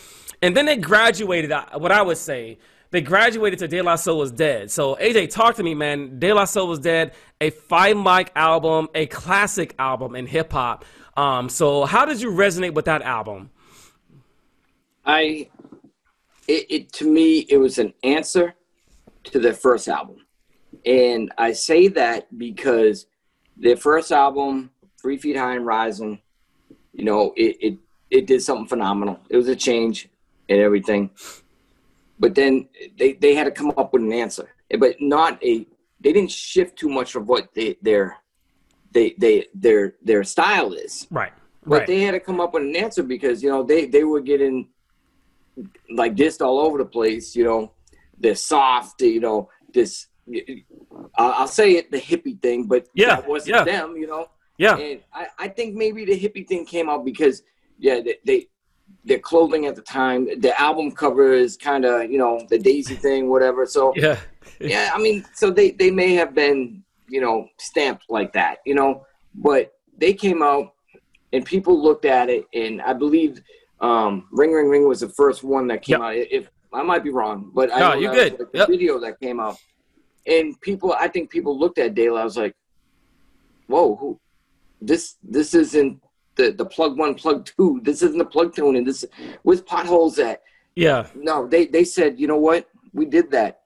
And 0.42 0.56
then 0.56 0.66
they 0.66 0.76
graduated. 0.76 1.52
Uh, 1.52 1.66
what 1.78 1.92
I 1.92 2.02
would 2.02 2.18
say 2.18 2.59
they 2.92 3.00
graduated 3.00 3.59
to 3.61 3.68
De 3.68 3.80
La 3.80 3.97
Soul 3.97 4.18
was 4.18 4.30
Dead. 4.30 4.71
So 4.71 4.97
AJ, 4.97 5.30
talk 5.30 5.54
to 5.56 5.62
me, 5.62 5.75
man. 5.75 6.18
De 6.18 6.32
La 6.32 6.44
Soul 6.44 6.68
was 6.68 6.78
Dead, 6.78 7.14
a 7.40 7.49
five 7.50 7.97
mic 7.97 8.30
album, 8.37 8.88
a 8.94 9.06
classic 9.06 9.75
album 9.78 10.14
in 10.14 10.26
hip 10.26 10.52
hop. 10.52 10.85
Um, 11.16 11.49
so 11.49 11.85
how 11.85 12.04
did 12.04 12.21
you 12.21 12.31
resonate 12.31 12.75
with 12.75 12.87
that 12.87 13.02
album? 13.02 13.50
I, 15.04 15.50
it, 16.49 16.66
it 16.71 16.92
to 16.95 17.11
me, 17.11 17.40
it 17.40 17.59
was 17.59 17.78
an 17.78 17.92
answer 18.02 18.54
to 19.25 19.38
their 19.38 19.54
first 19.54 19.88
album. 19.88 20.26
And 20.85 21.33
I 21.38 21.52
say 21.52 21.88
that 21.88 22.37
because 22.37 23.07
their 23.57 23.76
first 23.76 24.11
album, 24.11 24.71
Three 25.00 25.19
Feet 25.19 25.37
High 25.37 25.57
and 25.57 25.66
Rising, 25.66 26.21
you 26.92 27.04
know, 27.04 27.33
it, 27.37 27.57
it, 27.61 27.78
it 28.11 28.26
did 28.26 28.42
something 28.42 28.66
phenomenal. 28.66 29.21
It 29.28 29.37
was 29.37 29.49
a 29.49 29.57
change 29.57 30.09
and 30.49 30.61
everything. 30.61 31.11
But 32.19 32.35
then 32.35 32.69
they, 32.97 33.14
they 33.14 33.35
had 33.35 33.45
to 33.45 33.50
come 33.50 33.73
up 33.76 33.92
with 33.92 34.02
an 34.02 34.12
answer, 34.12 34.54
but 34.78 34.97
not 35.00 35.42
a, 35.42 35.66
they 36.00 36.12
didn't 36.12 36.31
shift 36.31 36.78
too 36.78 36.88
much 36.88 37.14
of 37.14 37.28
what 37.28 37.52
they, 37.54 37.76
their 37.83 38.19
they 38.92 39.14
they 39.18 39.46
their 39.54 39.94
their 40.02 40.25
style 40.25 40.72
is. 40.72 41.06
Right. 41.11 41.32
But 41.64 41.80
right. 41.80 41.87
they 41.87 42.00
had 42.02 42.12
to 42.12 42.20
come 42.20 42.40
up 42.40 42.54
with 42.54 42.64
an 42.64 42.76
answer 42.76 43.02
because 43.02 43.42
you 43.42 43.50
know 43.50 43.62
they 43.62 43.87
they 43.87 44.04
were 44.04 44.20
getting 44.20 44.68
like 45.90 46.14
dissed 46.14 46.44
all 46.44 46.58
over 46.61 46.78
the 46.78 46.84
place. 46.84 47.37
You 47.37 47.44
know, 47.44 47.72
they're 48.18 48.34
soft. 48.34 49.02
You 49.02 49.20
know, 49.20 49.50
this. 49.72 50.06
I'll 51.16 51.49
say 51.49 51.72
it 51.72 51.90
the 51.90 51.99
hippie 52.00 52.40
thing, 52.40 52.66
but 52.66 52.87
yeah, 52.94 53.16
that 53.16 53.28
wasn't 53.28 53.56
yeah. 53.56 53.64
them. 53.64 53.96
You 53.96 54.06
know. 54.06 54.28
Yeah. 54.58 54.76
And 54.76 55.00
I, 55.12 55.26
I 55.38 55.49
think 55.49 55.75
maybe 55.75 56.04
the 56.04 56.18
hippie 56.18 56.46
thing 56.46 56.64
came 56.64 56.88
out 56.88 57.04
because 57.04 57.42
yeah 57.78 58.00
they, 58.00 58.16
they 58.25 58.49
their 59.04 59.18
clothing 59.18 59.66
at 59.66 59.75
the 59.75 59.82
time, 59.82 60.28
the 60.40 60.58
album 60.61 60.92
cover 60.92 61.32
is 61.32 61.56
kind 61.56 61.84
of 61.84 62.11
you 62.11 62.18
know 62.18 62.44
the 62.49 62.58
Daisy 62.58 62.94
thing, 62.94 63.28
whatever. 63.28 63.66
So 63.66 63.92
yeah, 63.96 64.18
yeah. 64.61 64.90
I 64.94 64.99
mean, 64.99 65.25
so 65.34 65.50
they 65.50 65.72
they 65.72 65.90
may 65.90 66.14
have 66.14 66.34
been 66.34 66.84
you 67.09 67.21
know, 67.21 67.49
stamped 67.59 68.04
like 68.09 68.32
that, 68.32 68.59
you 68.64 68.75
know. 68.75 69.06
But 69.35 69.73
they 69.97 70.12
came 70.12 70.42
out 70.42 70.73
and 71.32 71.44
people 71.44 71.80
looked 71.80 72.04
at 72.04 72.28
it, 72.28 72.44
and 72.54 72.80
I 72.82 72.92
believe 72.92 73.40
um, 73.80 74.28
Ring 74.32 74.52
Ring 74.52 74.68
Ring 74.68 74.88
was 74.88 75.00
the 75.00 75.09
first 75.09 75.42
one 75.42 75.66
that 75.68 75.82
came 75.82 76.00
yep. 76.00 76.02
out. 76.02 76.14
If 76.16 76.50
I 76.73 76.82
might 76.82 77.04
be 77.04 77.11
wrong, 77.11 77.50
but 77.54 77.73
I 77.73 77.80
no, 77.80 77.94
you 77.94 78.11
good. 78.11 78.38
Like 78.38 78.52
the 78.52 78.59
yep. 78.59 78.68
video 78.68 78.99
that 79.00 79.21
came 79.21 79.40
out, 79.40 79.56
and 80.26 80.59
people, 80.61 80.94
I 80.99 81.09
think 81.09 81.30
people 81.30 81.59
looked 81.59 81.78
at 81.78 81.94
Dale. 81.94 82.16
I 82.16 82.25
was 82.25 82.37
like, 82.37 82.54
"Whoa, 83.66 83.97
who? 83.97 84.21
This 84.80 85.16
this 85.23 85.54
isn't 85.54 86.00
the 86.37 86.52
the 86.52 86.66
plug 86.66 86.99
one, 86.99 87.14
plug 87.14 87.47
two. 87.47 87.80
This 87.82 88.02
isn't 88.02 88.18
the 88.18 88.25
plug 88.25 88.54
tuning. 88.54 88.85
This 88.85 89.04
with 89.44 89.66
potholes 89.66 90.18
at." 90.18 90.42
Yeah. 90.75 91.06
No, 91.14 91.47
they 91.47 91.66
they 91.66 91.85
said, 91.85 92.18
you 92.18 92.26
know 92.26 92.38
what? 92.38 92.66
We 92.92 93.06
did 93.06 93.30
that. 93.32 93.62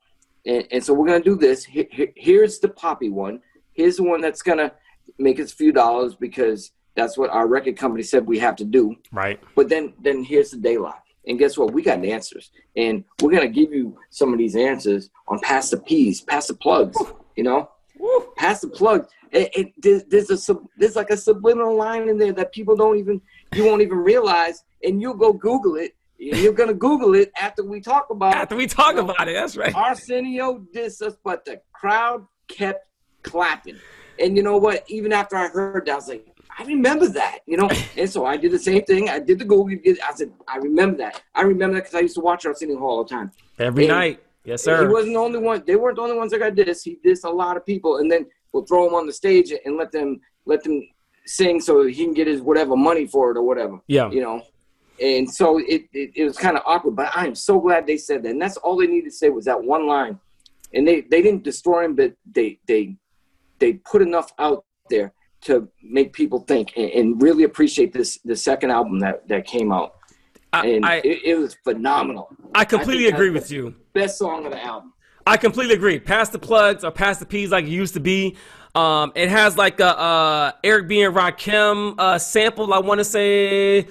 And, 0.46 0.66
and 0.70 0.84
so 0.84 0.94
we're 0.94 1.06
going 1.06 1.22
to 1.22 1.30
do 1.30 1.36
this. 1.36 1.66
here's 1.66 2.58
the 2.60 2.68
poppy 2.68 3.10
one. 3.10 3.40
Here's 3.74 3.96
the 3.96 4.04
one 4.04 4.20
that's 4.20 4.42
going 4.42 4.58
to 4.58 4.72
make 5.18 5.38
us 5.38 5.52
a 5.52 5.56
few 5.56 5.72
dollars 5.72 6.14
because 6.14 6.72
that's 6.94 7.18
what 7.18 7.30
our 7.30 7.46
record 7.46 7.76
company 7.76 8.02
said 8.02 8.26
we 8.26 8.38
have 8.38 8.56
to 8.56 8.64
do. 8.64 8.96
Right. 9.12 9.38
But 9.54 9.68
then 9.68 9.92
then 10.00 10.24
here's 10.24 10.50
the 10.50 10.56
daylight. 10.56 10.94
And 11.26 11.38
guess 11.38 11.58
what? 11.58 11.72
We 11.72 11.82
got 11.82 12.04
answers. 12.04 12.52
And 12.76 13.04
we're 13.20 13.32
going 13.32 13.52
to 13.52 13.60
give 13.60 13.72
you 13.72 13.98
some 14.10 14.32
of 14.32 14.38
these 14.38 14.56
answers 14.56 15.10
on 15.28 15.40
Pass 15.40 15.70
the 15.70 15.78
Peas, 15.78 16.20
Pass 16.20 16.46
the 16.46 16.54
Plugs, 16.54 16.96
you 17.34 17.42
know? 17.42 17.68
Woo. 17.98 18.28
Pass 18.36 18.60
the 18.60 18.68
plugs. 18.68 19.08
It, 19.32 19.74
it, 19.82 20.08
there's 20.10 20.48
a 20.48 20.56
there's 20.76 20.96
like 20.96 21.10
a 21.10 21.16
subliminal 21.16 21.76
line 21.76 22.08
in 22.08 22.18
there 22.18 22.32
that 22.32 22.52
people 22.52 22.76
don't 22.76 22.98
even 22.98 23.20
you 23.54 23.64
won't 23.64 23.82
even 23.82 23.98
realize, 23.98 24.62
and 24.84 25.00
you'll 25.00 25.14
go 25.14 25.32
Google 25.32 25.76
it, 25.76 25.96
you're 26.18 26.52
gonna 26.52 26.74
Google 26.74 27.14
it 27.14 27.30
after 27.40 27.64
we 27.64 27.80
talk 27.80 28.08
about 28.10 28.34
after 28.34 28.56
we 28.56 28.66
talk 28.66 28.96
you 28.96 29.02
know, 29.02 29.10
about 29.10 29.28
it. 29.28 29.34
That's 29.34 29.56
right. 29.56 29.74
Arsenio 29.74 30.66
dissed 30.74 31.02
us, 31.02 31.16
but 31.22 31.44
the 31.44 31.60
crowd 31.72 32.26
kept 32.48 32.88
clapping. 33.22 33.78
And 34.18 34.36
you 34.36 34.42
know 34.42 34.56
what? 34.56 34.84
Even 34.88 35.12
after 35.12 35.36
I 35.36 35.48
heard 35.48 35.86
that, 35.86 35.92
I 35.92 35.96
was 35.96 36.08
like, 36.08 36.26
I 36.58 36.64
remember 36.64 37.06
that, 37.08 37.40
you 37.46 37.56
know. 37.56 37.68
and 37.96 38.08
so 38.08 38.24
I 38.24 38.36
did 38.36 38.52
the 38.52 38.58
same 38.58 38.82
thing. 38.84 39.08
I 39.10 39.18
did 39.18 39.38
the 39.38 39.44
Google. 39.44 39.78
I 39.86 40.14
said, 40.14 40.32
I 40.48 40.56
remember 40.56 40.96
that. 40.98 41.22
I 41.34 41.42
remember 41.42 41.76
that 41.76 41.84
because 41.84 41.94
I 41.94 42.00
used 42.00 42.14
to 42.14 42.22
watch 42.22 42.46
Arsenio 42.46 42.78
Hall 42.78 42.98
all 42.98 43.04
the 43.04 43.10
time. 43.10 43.32
Every 43.58 43.84
and 43.84 43.92
night. 43.92 44.22
Yes, 44.44 44.62
sir. 44.62 44.86
He 44.86 44.92
wasn't 44.92 45.14
the 45.14 45.20
only 45.20 45.40
one. 45.40 45.62
They 45.66 45.76
weren't 45.76 45.96
the 45.96 46.02
only 46.02 46.16
ones 46.16 46.30
that 46.30 46.38
got 46.38 46.54
this. 46.54 46.84
He 46.84 46.98
dissed 47.04 47.24
a 47.24 47.30
lot 47.30 47.56
of 47.56 47.66
people, 47.66 47.98
and 47.98 48.10
then 48.10 48.26
we'll 48.52 48.64
throw 48.64 48.86
him 48.86 48.94
on 48.94 49.06
the 49.06 49.12
stage 49.12 49.52
and 49.64 49.76
let 49.76 49.90
them 49.90 50.20
let 50.46 50.62
them 50.62 50.88
sing 51.26 51.60
so 51.60 51.84
he 51.84 52.04
can 52.04 52.14
get 52.14 52.28
his 52.28 52.40
whatever 52.40 52.76
money 52.76 53.06
for 53.06 53.32
it 53.32 53.36
or 53.36 53.42
whatever. 53.42 53.80
Yeah. 53.88 54.10
You 54.10 54.20
know. 54.20 54.42
And 55.00 55.30
so 55.30 55.58
it, 55.58 55.88
it, 55.92 56.12
it 56.14 56.24
was 56.24 56.36
kind 56.36 56.56
of 56.56 56.62
awkward, 56.66 56.96
but 56.96 57.10
I 57.14 57.26
am 57.26 57.34
so 57.34 57.60
glad 57.60 57.86
they 57.86 57.98
said 57.98 58.22
that. 58.22 58.30
And 58.30 58.40
that's 58.40 58.56
all 58.56 58.76
they 58.76 58.86
needed 58.86 59.10
to 59.10 59.16
say 59.16 59.28
was 59.28 59.44
that 59.44 59.62
one 59.62 59.86
line. 59.86 60.18
And 60.74 60.86
they, 60.86 61.02
they 61.02 61.22
didn't 61.22 61.44
destroy 61.44 61.84
him, 61.84 61.94
but 61.94 62.14
they 62.30 62.58
they 62.66 62.96
they 63.58 63.74
put 63.74 64.02
enough 64.02 64.32
out 64.38 64.64
there 64.90 65.12
to 65.42 65.68
make 65.82 66.12
people 66.12 66.40
think 66.40 66.72
and, 66.76 66.90
and 66.90 67.22
really 67.22 67.44
appreciate 67.44 67.92
this 67.92 68.18
the 68.24 68.36
second 68.36 68.70
album 68.70 68.98
that, 69.00 69.26
that 69.28 69.46
came 69.46 69.72
out. 69.72 69.94
And 70.52 70.86
I, 70.86 70.96
it, 70.96 71.22
it, 71.24 71.38
was 71.38 71.54
phenomenal. 71.64 72.34
I 72.54 72.64
completely 72.64 73.06
I 73.06 73.08
agree 73.10 73.30
with 73.30 73.50
you. 73.50 73.74
Best 73.92 74.18
song 74.18 74.46
of 74.46 74.52
the 74.52 74.64
album. 74.64 74.94
I 75.26 75.36
completely 75.36 75.74
agree. 75.74 75.98
Pass 75.98 76.30
the 76.30 76.38
plugs 76.38 76.82
or 76.82 76.90
pass 76.90 77.18
the 77.18 77.26
peas 77.26 77.50
like 77.50 77.64
it 77.64 77.70
used 77.70 77.94
to 77.94 78.00
be. 78.00 78.36
Um, 78.74 79.12
it 79.14 79.28
has 79.28 79.58
like 79.58 79.80
a 79.80 79.98
uh, 79.98 80.52
Eric 80.64 80.88
B 80.88 81.02
and 81.02 81.14
Rakim 81.14 81.94
uh, 81.98 82.18
sample. 82.18 82.72
I 82.72 82.78
want 82.78 82.98
to 82.98 83.04
say. 83.04 83.86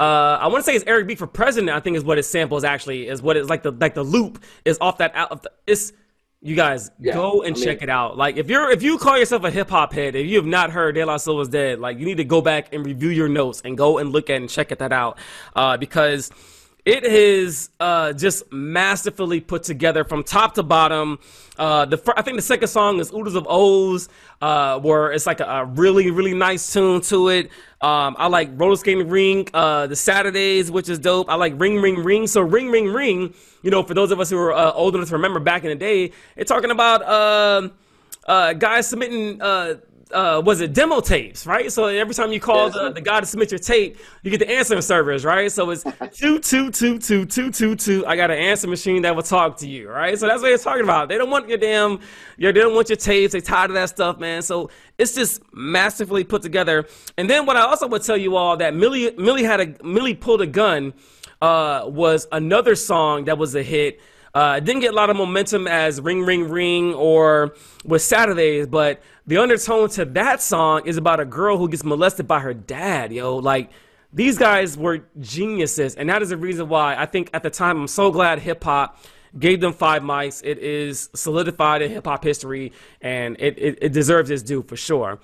Uh, 0.00 0.38
I 0.40 0.46
want 0.46 0.64
to 0.64 0.70
say 0.70 0.74
it's 0.74 0.84
Eric 0.86 1.06
B 1.06 1.14
for 1.14 1.26
president. 1.26 1.76
I 1.76 1.80
think 1.80 1.94
is 1.94 2.04
what 2.04 2.18
it 2.18 2.22
samples 2.22 2.64
actually 2.64 3.06
is 3.06 3.20
what 3.20 3.36
it's 3.36 3.50
like 3.50 3.62
the 3.62 3.70
like 3.72 3.92
the 3.92 4.02
loop 4.02 4.42
is 4.64 4.78
off 4.80 4.96
that 4.98 5.14
out. 5.14 5.46
It's 5.66 5.92
you 6.40 6.56
guys 6.56 6.90
yeah, 6.98 7.12
go 7.12 7.42
and 7.42 7.54
I 7.54 7.58
mean, 7.58 7.64
check 7.64 7.82
it 7.82 7.90
out. 7.90 8.16
Like 8.16 8.38
if 8.38 8.48
you're 8.48 8.70
if 8.70 8.82
you 8.82 8.96
call 8.96 9.18
yourself 9.18 9.44
a 9.44 9.50
hip 9.50 9.68
hop 9.68 9.92
head, 9.92 10.14
if 10.14 10.26
you 10.26 10.36
have 10.36 10.46
not 10.46 10.70
heard 10.70 10.94
De 10.94 11.04
La 11.04 11.18
Soul 11.18 11.42
is 11.42 11.50
dead, 11.50 11.80
like 11.80 11.98
you 11.98 12.06
need 12.06 12.16
to 12.16 12.24
go 12.24 12.40
back 12.40 12.72
and 12.72 12.86
review 12.86 13.10
your 13.10 13.28
notes 13.28 13.60
and 13.62 13.76
go 13.76 13.98
and 13.98 14.10
look 14.10 14.30
at 14.30 14.36
and 14.36 14.48
check 14.48 14.72
it 14.72 14.78
that 14.78 14.90
out. 14.90 15.18
Uh, 15.54 15.76
because 15.76 16.30
it 16.90 17.04
is 17.04 17.70
uh, 17.78 18.12
just 18.12 18.52
masterfully 18.52 19.40
put 19.40 19.62
together 19.62 20.02
from 20.02 20.24
top 20.24 20.54
to 20.54 20.64
bottom. 20.64 21.20
Uh, 21.56 21.84
the 21.84 22.14
I 22.16 22.22
think 22.22 22.36
the 22.36 22.42
second 22.42 22.66
song 22.66 22.98
is 22.98 23.12
"Oodles 23.12 23.36
of 23.36 23.46
O's," 23.48 24.08
uh, 24.42 24.80
where 24.80 25.12
it's 25.12 25.24
like 25.24 25.38
a, 25.38 25.44
a, 25.44 25.64
really 25.66 26.10
really 26.10 26.34
nice 26.34 26.72
tune 26.72 27.00
to 27.02 27.28
it. 27.28 27.46
Um, 27.80 28.16
I 28.18 28.26
like 28.26 28.50
roller 28.54 28.74
skating 28.74 29.08
ring, 29.08 29.46
uh, 29.54 29.86
the 29.86 29.94
Saturdays, 29.94 30.68
which 30.72 30.88
is 30.88 30.98
dope. 30.98 31.30
I 31.30 31.36
like 31.36 31.52
ring, 31.58 31.80
ring, 31.80 32.02
ring. 32.02 32.26
So 32.26 32.40
ring, 32.40 32.70
ring, 32.70 32.86
ring. 32.86 33.34
You 33.62 33.70
know, 33.70 33.84
for 33.84 33.94
those 33.94 34.10
of 34.10 34.18
us 34.18 34.28
who 34.28 34.38
are 34.38 34.52
uh, 34.52 34.72
old 34.72 34.96
enough 34.96 35.10
to 35.10 35.14
remember 35.14 35.38
back 35.38 35.62
in 35.62 35.68
the 35.68 35.76
day, 35.76 36.10
it's 36.34 36.48
talking 36.48 36.72
about 36.72 37.02
uh, 37.02 37.68
uh, 38.26 38.52
guys 38.54 38.88
submitting 38.88 39.40
uh, 40.12 40.42
was 40.44 40.60
it 40.60 40.72
demo 40.72 41.00
tapes, 41.00 41.46
right? 41.46 41.70
So 41.70 41.86
every 41.86 42.14
time 42.14 42.32
you 42.32 42.40
call 42.40 42.70
the, 42.70 42.90
the 42.90 43.00
guy 43.00 43.20
to 43.20 43.26
submit 43.26 43.50
your 43.50 43.58
tape, 43.58 43.98
you 44.22 44.30
get 44.30 44.38
the 44.38 44.50
answering 44.50 44.82
service, 44.82 45.24
right? 45.24 45.50
So 45.50 45.70
it's 45.70 45.84
two 46.12 46.38
two 46.38 46.70
two 46.70 46.98
two 46.98 47.24
two 47.24 47.50
two 47.50 47.76
two. 47.76 48.06
I 48.06 48.16
got 48.16 48.30
an 48.30 48.38
answer 48.38 48.68
machine 48.68 49.02
that 49.02 49.14
will 49.14 49.22
talk 49.22 49.56
to 49.58 49.68
you, 49.68 49.88
right? 49.88 50.18
So 50.18 50.26
that's 50.26 50.42
what 50.42 50.52
it's 50.52 50.64
talking 50.64 50.84
about. 50.84 51.08
They 51.08 51.18
don't 51.18 51.30
want 51.30 51.48
your 51.48 51.58
damn, 51.58 52.00
your, 52.36 52.52
they 52.52 52.60
don't 52.60 52.74
want 52.74 52.88
your 52.88 52.96
tapes. 52.96 53.32
They 53.32 53.40
tired 53.40 53.70
of 53.70 53.74
that 53.74 53.88
stuff, 53.88 54.18
man. 54.18 54.42
So 54.42 54.70
it's 54.98 55.14
just 55.14 55.42
massively 55.54 56.24
put 56.24 56.42
together. 56.42 56.86
And 57.16 57.28
then 57.28 57.46
what 57.46 57.56
I 57.56 57.60
also 57.62 57.86
would 57.88 58.02
tell 58.02 58.16
you 58.16 58.36
all 58.36 58.56
that 58.58 58.74
Millie 58.74 59.12
Millie 59.16 59.44
had 59.44 59.60
a 59.60 59.84
Millie 59.84 60.14
pulled 60.14 60.42
a 60.42 60.46
gun 60.46 60.92
uh, 61.42 61.84
was 61.86 62.26
another 62.32 62.74
song 62.74 63.24
that 63.24 63.38
was 63.38 63.54
a 63.54 63.62
hit. 63.62 64.00
Uh, 64.34 64.60
didn't 64.60 64.80
get 64.80 64.92
a 64.92 64.96
lot 64.96 65.10
of 65.10 65.16
momentum 65.16 65.66
as 65.66 66.00
Ring 66.00 66.22
Ring 66.22 66.48
Ring 66.48 66.94
or 66.94 67.54
with 67.84 68.02
Saturdays, 68.02 68.66
but 68.66 69.02
the 69.26 69.38
undertone 69.38 69.88
to 69.90 70.04
that 70.04 70.40
song 70.40 70.82
is 70.86 70.96
about 70.96 71.18
a 71.18 71.24
girl 71.24 71.56
who 71.58 71.68
gets 71.68 71.82
molested 71.82 72.28
by 72.28 72.38
her 72.40 72.54
dad, 72.54 73.12
yo. 73.12 73.36
Like, 73.36 73.70
these 74.12 74.38
guys 74.38 74.76
were 74.76 75.04
geniuses, 75.20 75.94
and 75.94 76.08
that 76.08 76.22
is 76.22 76.30
the 76.30 76.36
reason 76.36 76.68
why 76.68 76.96
I 76.96 77.06
think 77.06 77.30
at 77.32 77.42
the 77.42 77.50
time 77.50 77.80
I'm 77.80 77.88
so 77.88 78.10
glad 78.10 78.38
hip 78.38 78.62
hop 78.62 78.98
gave 79.38 79.60
them 79.60 79.72
five 79.72 80.02
mics. 80.02 80.42
It 80.44 80.58
is 80.58 81.10
solidified 81.14 81.82
in 81.82 81.90
hip 81.90 82.06
hop 82.06 82.24
history, 82.24 82.72
and 83.00 83.36
it, 83.38 83.58
it, 83.58 83.78
it 83.82 83.92
deserves 83.92 84.30
its 84.30 84.42
due 84.42 84.62
for 84.62 84.76
sure. 84.76 85.18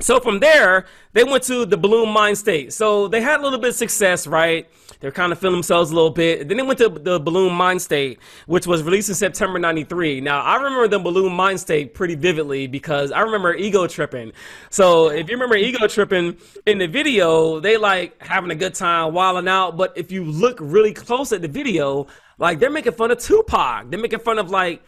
So 0.00 0.18
from 0.18 0.40
there, 0.40 0.86
they 1.12 1.24
went 1.24 1.42
to 1.44 1.66
the 1.66 1.76
Buhloone 1.76 2.12
Mind 2.12 2.38
State. 2.38 2.72
So 2.72 3.06
they 3.08 3.20
had 3.20 3.40
a 3.40 3.42
little 3.42 3.58
bit 3.58 3.70
of 3.70 3.76
success, 3.76 4.26
right? 4.26 4.68
They're 5.00 5.10
kind 5.10 5.32
of 5.32 5.38
feeling 5.38 5.56
themselves 5.56 5.90
a 5.90 5.94
little 5.94 6.10
bit. 6.10 6.48
Then 6.48 6.56
they 6.56 6.62
went 6.62 6.78
to 6.78 6.88
the 6.88 7.20
Buhloone 7.20 7.54
Mind 7.54 7.80
State, 7.80 8.18
which 8.46 8.66
was 8.66 8.82
released 8.82 9.08
in 9.08 9.14
September 9.14 9.58
93. 9.58 10.20
Now, 10.20 10.40
I 10.42 10.56
remember 10.56 10.88
the 10.88 11.00
Buhloone 11.00 11.34
Mind 11.34 11.60
State 11.60 11.94
pretty 11.94 12.14
vividly 12.14 12.66
because 12.66 13.12
I 13.12 13.20
remember 13.20 13.54
Ego 13.54 13.86
Tripping. 13.86 14.32
So 14.70 15.08
if 15.08 15.28
you 15.28 15.34
remember 15.34 15.56
Ego 15.56 15.86
Tripping 15.86 16.36
in 16.66 16.78
the 16.78 16.86
video, 16.86 17.60
they 17.60 17.76
like 17.76 18.20
having 18.22 18.50
a 18.50 18.54
good 18.54 18.74
time, 18.74 19.12
wilding 19.12 19.48
out. 19.48 19.76
But 19.76 19.96
if 19.96 20.10
you 20.10 20.24
look 20.24 20.58
really 20.60 20.92
close 20.92 21.32
at 21.32 21.42
the 21.42 21.48
video, 21.48 22.06
like 22.38 22.58
they're 22.58 22.70
making 22.70 22.92
fun 22.92 23.10
of 23.10 23.18
Tupac. 23.18 23.90
They're 23.90 24.00
making 24.00 24.20
fun 24.20 24.38
of 24.38 24.50
like, 24.50 24.82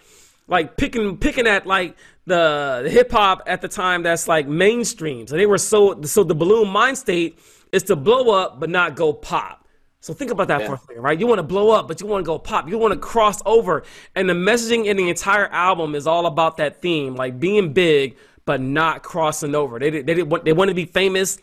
like 0.49 0.77
picking 0.77 1.17
picking 1.17 1.47
at 1.47 1.67
like 1.67 1.97
the, 2.27 2.89
hip 2.91 3.11
hop 3.11 3.43
at 3.47 3.61
the 3.61 3.69
time 3.69 4.03
that's 4.03 4.29
like 4.29 4.47
mainstream. 4.47 5.27
So 5.27 5.37
they 5.37 5.47
were 5.47 5.59
so 5.59 6.01
so 6.03 6.25
the 6.25 6.35
Buhloone 6.35 6.71
Mind 6.71 6.99
State 6.99 7.39
is 7.73 7.83
to 7.85 7.97
blow 7.97 8.31
up 8.31 8.61
but 8.61 8.71
not 8.71 8.97
go 8.97 9.13
pop. 9.13 9.67
So 10.01 10.13
think 10.13 10.33
about 10.33 10.49
that 10.49 10.63
yeah. 10.63 10.67
for 10.67 10.75
a 10.75 10.79
second, 10.79 11.03
right? 11.03 11.19
You 11.19 11.29
want 11.29 11.39
to 11.39 11.45
blow 11.45 11.71
up, 11.71 11.87
but 11.87 12.01
you 12.01 12.09
want 12.09 12.25
to 12.25 12.27
go 12.27 12.37
pop. 12.37 12.69
You 12.69 12.77
want 12.77 12.93
to 12.93 12.99
cross 12.99 13.41
over. 13.47 13.85
And 14.17 14.29
the 14.29 14.35
messaging 14.35 14.87
in 14.87 14.97
the 14.97 15.09
entire 15.09 15.47
album 15.47 15.95
is 15.95 16.09
all 16.09 16.27
about 16.27 16.57
that 16.57 16.83
theme, 16.83 17.15
like 17.15 17.39
being 17.39 17.73
big 17.73 18.17
but 18.45 18.61
not 18.61 19.03
crossing 19.03 19.55
over. 19.55 19.79
They 19.79 19.91
they 19.91 20.03
didn't 20.03 20.29
want 20.29 20.45
they 20.45 20.53
want 20.53 20.69
to 20.69 20.75
be 20.75 20.85
famous. 20.85 21.39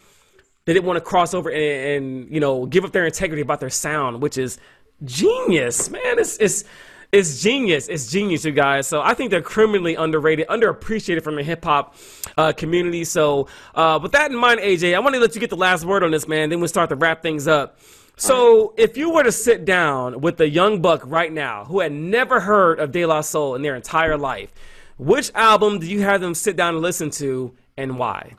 They 0.66 0.74
didn't 0.74 0.86
want 0.86 0.98
to 0.98 1.02
cross 1.02 1.34
over 1.34 1.50
and, 1.50 2.04
and 2.06 2.34
you 2.34 2.40
know 2.40 2.66
give 2.66 2.84
up 2.84 2.92
their 2.92 3.06
integrity 3.06 3.42
about 3.42 3.60
their 3.60 3.70
sound, 3.70 4.22
which 4.22 4.38
is 4.38 4.60
genius, 5.06 5.90
man. 5.90 6.20
It's 6.20 6.38
it's 6.38 6.66
it's 7.12 7.42
genius. 7.42 7.88
It's 7.88 8.12
genius, 8.12 8.46
you 8.46 8.52
guys. 8.52 8.88
So 8.88 9.02
I 9.02 9.14
think 9.14 9.32
they're 9.32 9.42
criminally 9.42 9.96
underrated, 9.96 10.48
underappreciated 10.48 11.24
from 11.24 11.36
the 11.36 11.44
hip 11.44 11.64
hop 11.64 11.96
uh, 12.38 12.54
community. 12.54 13.04
So 13.04 13.48
uh, 13.74 14.00
with 14.02 14.12
that 14.12 14.32
in 14.32 14.38
mind, 14.38 14.60
AJ, 14.60 14.96
I 14.96 15.00
want 15.00 15.16
to 15.16 15.20
let 15.20 15.34
you 15.34 15.42
get 15.42 15.50
the 15.50 15.56
last 15.58 15.86
word 15.86 16.04
on 16.04 16.12
this, 16.12 16.28
man. 16.28 16.50
Then 16.50 16.60
we'll 16.60 16.68
start 16.68 16.90
to 16.90 16.96
wrap 16.96 17.22
things 17.22 17.48
up. 17.48 17.80
So 18.16 18.74
if 18.76 18.98
you 18.98 19.12
were 19.12 19.24
to 19.24 19.32
sit 19.32 19.64
down 19.64 20.20
with 20.20 20.42
a 20.42 20.50
young 20.50 20.82
buck 20.82 21.02
right 21.06 21.32
now 21.32 21.64
who 21.64 21.80
had 21.80 21.94
never 21.94 22.42
heard 22.42 22.80
of 22.80 22.92
De 22.92 23.06
La 23.06 23.22
Soul 23.22 23.56
in 23.56 23.62
their 23.62 23.76
entire 23.76 24.18
life, 24.18 24.54
which 24.98 25.32
album 25.34 25.80
do 25.80 25.88
you 25.90 26.02
have 26.02 26.20
them 26.20 26.36
sit 26.36 26.58
down 26.58 26.74
and 26.74 26.84
listen 26.84 27.10
to, 27.12 27.56
and 27.78 27.98
why? 27.98 28.36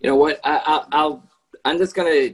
You 0.00 0.08
know 0.08 0.16
what? 0.16 0.40
I, 0.42 0.86
will 0.90 1.22
I'm 1.66 1.76
just 1.76 1.94
gonna 1.94 2.30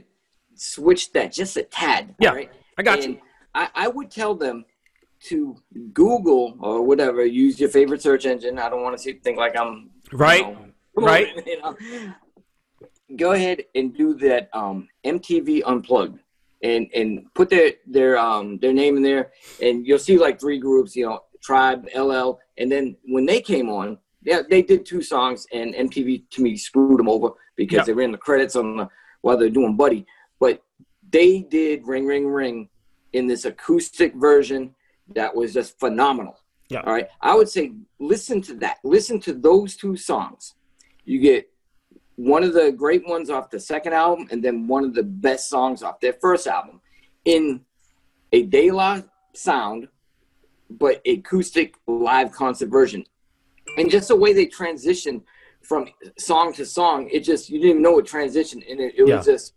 switch 0.55 1.11
that 1.11 1.33
just 1.33 1.57
a 1.57 1.63
tad. 1.63 2.15
Yeah, 2.19 2.29
right? 2.29 2.51
I 2.77 2.83
got 2.83 2.99
and 2.99 3.15
you. 3.15 3.21
I, 3.53 3.67
I 3.75 3.87
would 3.89 4.09
tell 4.09 4.33
them 4.33 4.63
to 5.23 5.55
Google 5.93 6.57
or 6.59 6.83
whatever, 6.83 7.25
use 7.25 7.59
your 7.59 7.69
favorite 7.69 8.01
search 8.01 8.25
engine. 8.25 8.57
I 8.57 8.69
don't 8.69 8.81
want 8.81 8.97
to 8.97 9.01
see, 9.01 9.13
think 9.13 9.37
like 9.37 9.55
I'm 9.57 9.89
right, 10.11 10.47
you 10.47 10.53
know, 11.01 11.07
right. 11.07 11.27
You 11.45 11.61
know, 11.61 11.77
go 13.15 13.31
ahead 13.33 13.63
and 13.75 13.95
do 13.95 14.13
that 14.15 14.49
um, 14.53 14.87
MTV 15.05 15.63
Unplugged 15.65 16.19
and 16.63 16.87
and 16.93 17.25
put 17.33 17.49
their 17.49 17.73
their 17.85 18.17
um 18.17 18.57
their 18.59 18.73
name 18.73 18.97
in 18.97 19.03
there, 19.03 19.31
and 19.61 19.85
you'll 19.85 19.99
see 19.99 20.17
like 20.17 20.39
three 20.39 20.59
groups, 20.59 20.95
you 20.95 21.05
know, 21.05 21.23
Tribe, 21.41 21.87
LL, 21.95 22.39
and 22.57 22.71
then 22.71 22.95
when 23.05 23.25
they 23.25 23.41
came 23.41 23.69
on, 23.69 23.97
yeah, 24.23 24.41
they 24.49 24.61
did 24.61 24.85
two 24.85 25.01
songs, 25.01 25.45
and 25.53 25.73
MTV 25.73 26.29
to 26.31 26.41
me 26.41 26.57
screwed 26.57 26.99
them 26.99 27.09
over 27.09 27.31
because 27.55 27.77
yep. 27.77 27.85
they 27.85 27.93
ran 27.93 28.11
the 28.11 28.17
credits 28.17 28.55
on 28.55 28.77
the 28.77 28.89
while 29.21 29.37
they're 29.37 29.49
doing 29.49 29.75
Buddy, 29.75 30.05
but 30.39 30.63
they 31.11 31.41
did 31.41 31.85
Ring 31.85 32.05
Ring 32.05 32.27
Ring 32.27 32.69
in 33.13 33.27
this 33.27 33.45
acoustic 33.45 34.15
version 34.15 34.73
that 35.15 35.35
was 35.35 35.53
just 35.53 35.79
phenomenal. 35.79 36.37
Yeah. 36.69 36.81
All 36.81 36.93
right. 36.93 37.07
I 37.19 37.35
would 37.35 37.49
say 37.49 37.73
listen 37.99 38.41
to 38.43 38.53
that. 38.55 38.77
Listen 38.83 39.19
to 39.21 39.33
those 39.33 39.75
two 39.75 39.97
songs. 39.97 40.55
You 41.03 41.19
get 41.19 41.49
one 42.15 42.43
of 42.43 42.53
the 42.53 42.71
great 42.71 43.07
ones 43.07 43.29
off 43.29 43.49
the 43.49 43.59
second 43.59 43.93
album 43.93 44.27
and 44.31 44.43
then 44.43 44.67
one 44.67 44.83
of 44.83 44.93
the 44.93 45.03
best 45.03 45.49
songs 45.49 45.83
off 45.83 45.99
their 45.99 46.13
first 46.13 46.47
album 46.47 46.79
in 47.25 47.61
a 48.31 48.43
De 48.43 48.71
La 48.71 49.01
sound, 49.33 49.87
but 50.69 51.01
acoustic 51.05 51.75
live 51.87 52.31
concert 52.31 52.69
version. 52.69 53.03
And 53.77 53.89
just 53.89 54.07
the 54.07 54.15
way 54.15 54.33
they 54.33 54.45
transition 54.45 55.23
from 55.61 55.87
song 56.17 56.53
to 56.53 56.65
song, 56.65 57.09
it 57.11 57.21
just 57.21 57.49
you 57.49 57.59
didn't 57.59 57.71
even 57.71 57.81
know 57.81 57.93
what 57.93 58.05
transition 58.05 58.63
and 58.69 58.79
it, 58.79 58.95
it 58.97 59.07
yeah. 59.07 59.17
was 59.17 59.25
just 59.25 59.53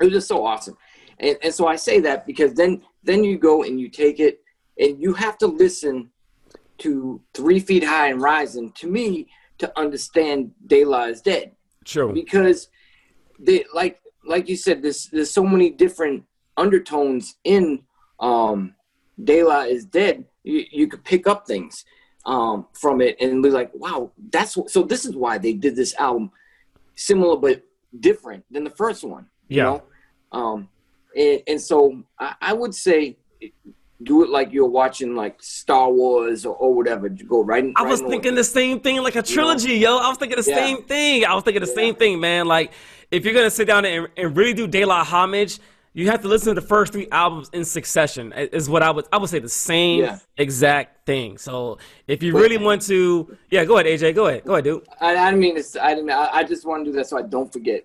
it 0.00 0.04
was 0.04 0.12
just 0.12 0.28
so 0.28 0.44
awesome. 0.44 0.76
And, 1.18 1.38
and 1.42 1.54
so 1.54 1.66
I 1.66 1.76
say 1.76 2.00
that 2.00 2.26
because 2.26 2.54
then 2.54 2.82
then 3.02 3.24
you 3.24 3.38
go 3.38 3.62
and 3.62 3.80
you 3.80 3.88
take 3.88 4.20
it 4.20 4.40
and 4.78 5.00
you 5.00 5.12
have 5.14 5.38
to 5.38 5.46
listen 5.46 6.10
to 6.78 7.20
Three 7.34 7.60
Feet 7.60 7.84
High 7.84 8.08
and 8.08 8.20
Rising 8.20 8.72
to 8.72 8.86
me 8.88 9.28
to 9.58 9.78
understand 9.78 10.52
De 10.66 10.84
La 10.84 11.04
is 11.04 11.20
dead. 11.20 11.52
Sure. 11.84 12.12
Because 12.12 12.68
they 13.38 13.64
like 13.74 14.00
like 14.24 14.48
you 14.48 14.56
said, 14.56 14.82
there's 14.82 15.06
there's 15.06 15.30
so 15.30 15.44
many 15.44 15.70
different 15.70 16.24
undertones 16.56 17.36
in 17.44 17.82
um 18.20 18.74
De 19.22 19.42
La 19.42 19.62
is 19.62 19.84
dead. 19.84 20.24
You 20.42 20.64
you 20.70 20.88
could 20.88 21.04
pick 21.04 21.26
up 21.26 21.46
things 21.46 21.84
um 22.24 22.66
from 22.72 23.00
it 23.00 23.16
and 23.20 23.42
be 23.42 23.50
like, 23.50 23.70
wow, 23.74 24.10
that's 24.30 24.56
so 24.66 24.82
this 24.82 25.04
is 25.04 25.14
why 25.16 25.38
they 25.38 25.52
did 25.52 25.76
this 25.76 25.94
album 25.96 26.30
similar 26.94 27.36
but 27.36 27.62
different 28.00 28.44
than 28.50 28.64
the 28.64 28.70
first 28.70 29.04
one. 29.04 29.26
Yeah. 29.48 29.56
You 29.56 29.62
know? 29.62 29.82
Um, 30.32 30.68
and, 31.16 31.42
and 31.46 31.60
so 31.60 32.02
I, 32.18 32.34
I 32.40 32.52
would 32.52 32.74
say 32.74 33.16
do 34.02 34.24
it 34.24 34.30
like 34.30 34.52
you're 34.52 34.68
watching 34.68 35.14
like 35.14 35.40
Star 35.42 35.90
Wars 35.90 36.44
or, 36.44 36.56
or 36.56 36.74
whatever. 36.74 37.08
Go 37.08 37.44
right. 37.44 37.64
In, 37.64 37.72
I 37.76 37.82
right 37.84 37.90
was 37.90 38.00
thinking 38.00 38.16
order. 38.32 38.36
the 38.36 38.44
same 38.44 38.80
thing, 38.80 39.00
like 39.02 39.14
a 39.16 39.22
trilogy, 39.22 39.74
yo. 39.74 39.98
I 39.98 40.08
was 40.08 40.18
thinking 40.18 40.40
the 40.42 40.48
Yeah. 40.50 40.56
same 40.56 40.82
thing. 40.82 41.24
I 41.24 41.34
was 41.34 41.44
thinking 41.44 41.60
the 41.60 41.66
same 41.68 41.94
thing, 41.94 42.18
man. 42.18 42.46
Like, 42.46 42.72
if 43.12 43.24
you're 43.24 43.34
gonna 43.34 43.50
sit 43.50 43.66
down 43.66 43.84
and, 43.84 44.08
and 44.16 44.36
really 44.36 44.54
do 44.54 44.66
De 44.66 44.84
La 44.84 45.04
homage, 45.04 45.60
you 45.94 46.10
have 46.10 46.22
to 46.22 46.28
listen 46.28 46.54
to 46.54 46.60
the 46.60 46.66
first 46.66 46.92
three 46.92 47.06
albums 47.12 47.48
in 47.52 47.64
succession. 47.64 48.32
Is 48.32 48.68
what 48.68 48.82
I 48.82 48.90
would 48.90 49.06
I 49.12 49.18
would 49.18 49.28
say 49.30 49.38
the 49.38 49.48
same 49.48 50.00
Yeah. 50.00 50.18
exact 50.36 51.06
thing. 51.06 51.38
So 51.38 51.78
if 52.08 52.22
you 52.24 52.32
really 52.36 52.56
want 52.58 52.82
to, 52.82 53.36
yeah, 53.50 53.64
go 53.64 53.74
ahead, 53.78 53.86
AJ. 53.86 54.14
Go 54.16 54.26
ahead, 54.26 54.44
go 54.44 54.54
ahead, 54.54 54.64
dude. 54.64 54.84
I, 55.00 55.14
I 55.16 55.30
mean. 55.32 55.56
I 55.80 55.94
didn't. 55.94 56.10
I, 56.10 56.28
I 56.32 56.44
just 56.44 56.64
want 56.66 56.84
to 56.86 56.90
do 56.90 56.96
that 56.96 57.06
so 57.06 57.18
I 57.18 57.22
don't 57.22 57.52
forget 57.52 57.84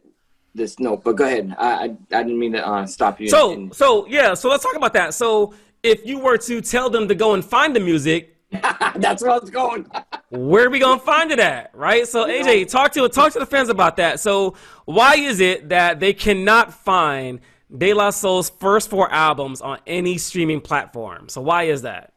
this 0.57 0.79
note. 0.79 1.03
But 1.03 1.15
go 1.15 1.25
ahead. 1.25 1.55
I 1.57 1.67
I, 1.67 1.83
I 1.83 2.23
didn't 2.23 2.39
mean 2.39 2.53
to 2.53 2.67
uh, 2.67 2.85
stop 2.85 3.21
you. 3.21 3.29
So 3.29 3.53
And- 3.53 3.73
so 3.73 4.05
yeah, 4.07 4.33
so 4.33 4.49
let's 4.49 4.63
talk 4.63 4.75
about 4.75 4.93
that. 4.93 5.13
So 5.13 5.53
if 5.83 6.05
you 6.05 6.19
were 6.19 6.37
to 6.39 6.61
tell 6.61 6.89
them 6.89 7.07
to 7.07 7.15
go 7.15 7.33
and 7.33 7.43
find 7.45 7.75
the 7.75 7.79
music, 7.79 8.35
that's 8.95 9.21
where 9.21 9.31
I 9.31 9.37
was 9.37 9.49
going. 9.49 9.89
where 10.29 10.65
are 10.65 10.69
we 10.69 10.79
gonna 10.79 10.99
find 10.99 11.31
it 11.31 11.39
at, 11.39 11.71
right? 11.73 12.07
So 12.07 12.27
AJ, 12.27 12.69
talk 12.69 12.91
to 12.93 13.07
talk 13.07 13.33
to 13.33 13.39
the 13.39 13.45
fans 13.45 13.69
about 13.69 13.95
that. 13.97 14.19
So 14.19 14.55
why 14.85 15.15
is 15.15 15.39
it 15.39 15.69
that 15.69 15.99
they 15.99 16.13
cannot 16.13 16.73
find 16.73 17.39
De 17.77 17.93
La 17.93 18.09
Soul's 18.09 18.49
first 18.49 18.89
four 18.89 19.11
albums 19.11 19.61
on 19.61 19.79
any 19.87 20.17
streaming 20.17 20.61
platform? 20.61 21.29
So 21.29 21.41
why 21.41 21.63
is 21.63 21.83
that? 21.83 22.13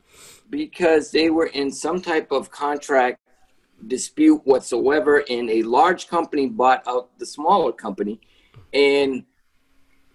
because 0.51 1.13
they 1.13 1.31
were 1.31 1.47
in 1.47 1.71
some 1.71 2.01
type 2.01 2.33
of 2.33 2.51
contract 2.51 3.21
dispute 3.87 4.43
whatsoever, 4.45 5.25
and 5.31 5.49
a 5.49 5.63
large 5.63 6.09
company 6.09 6.47
bought 6.47 6.83
out 6.87 7.17
the 7.19 7.25
smaller 7.25 7.73
company, 7.73 8.21
and 8.73 9.25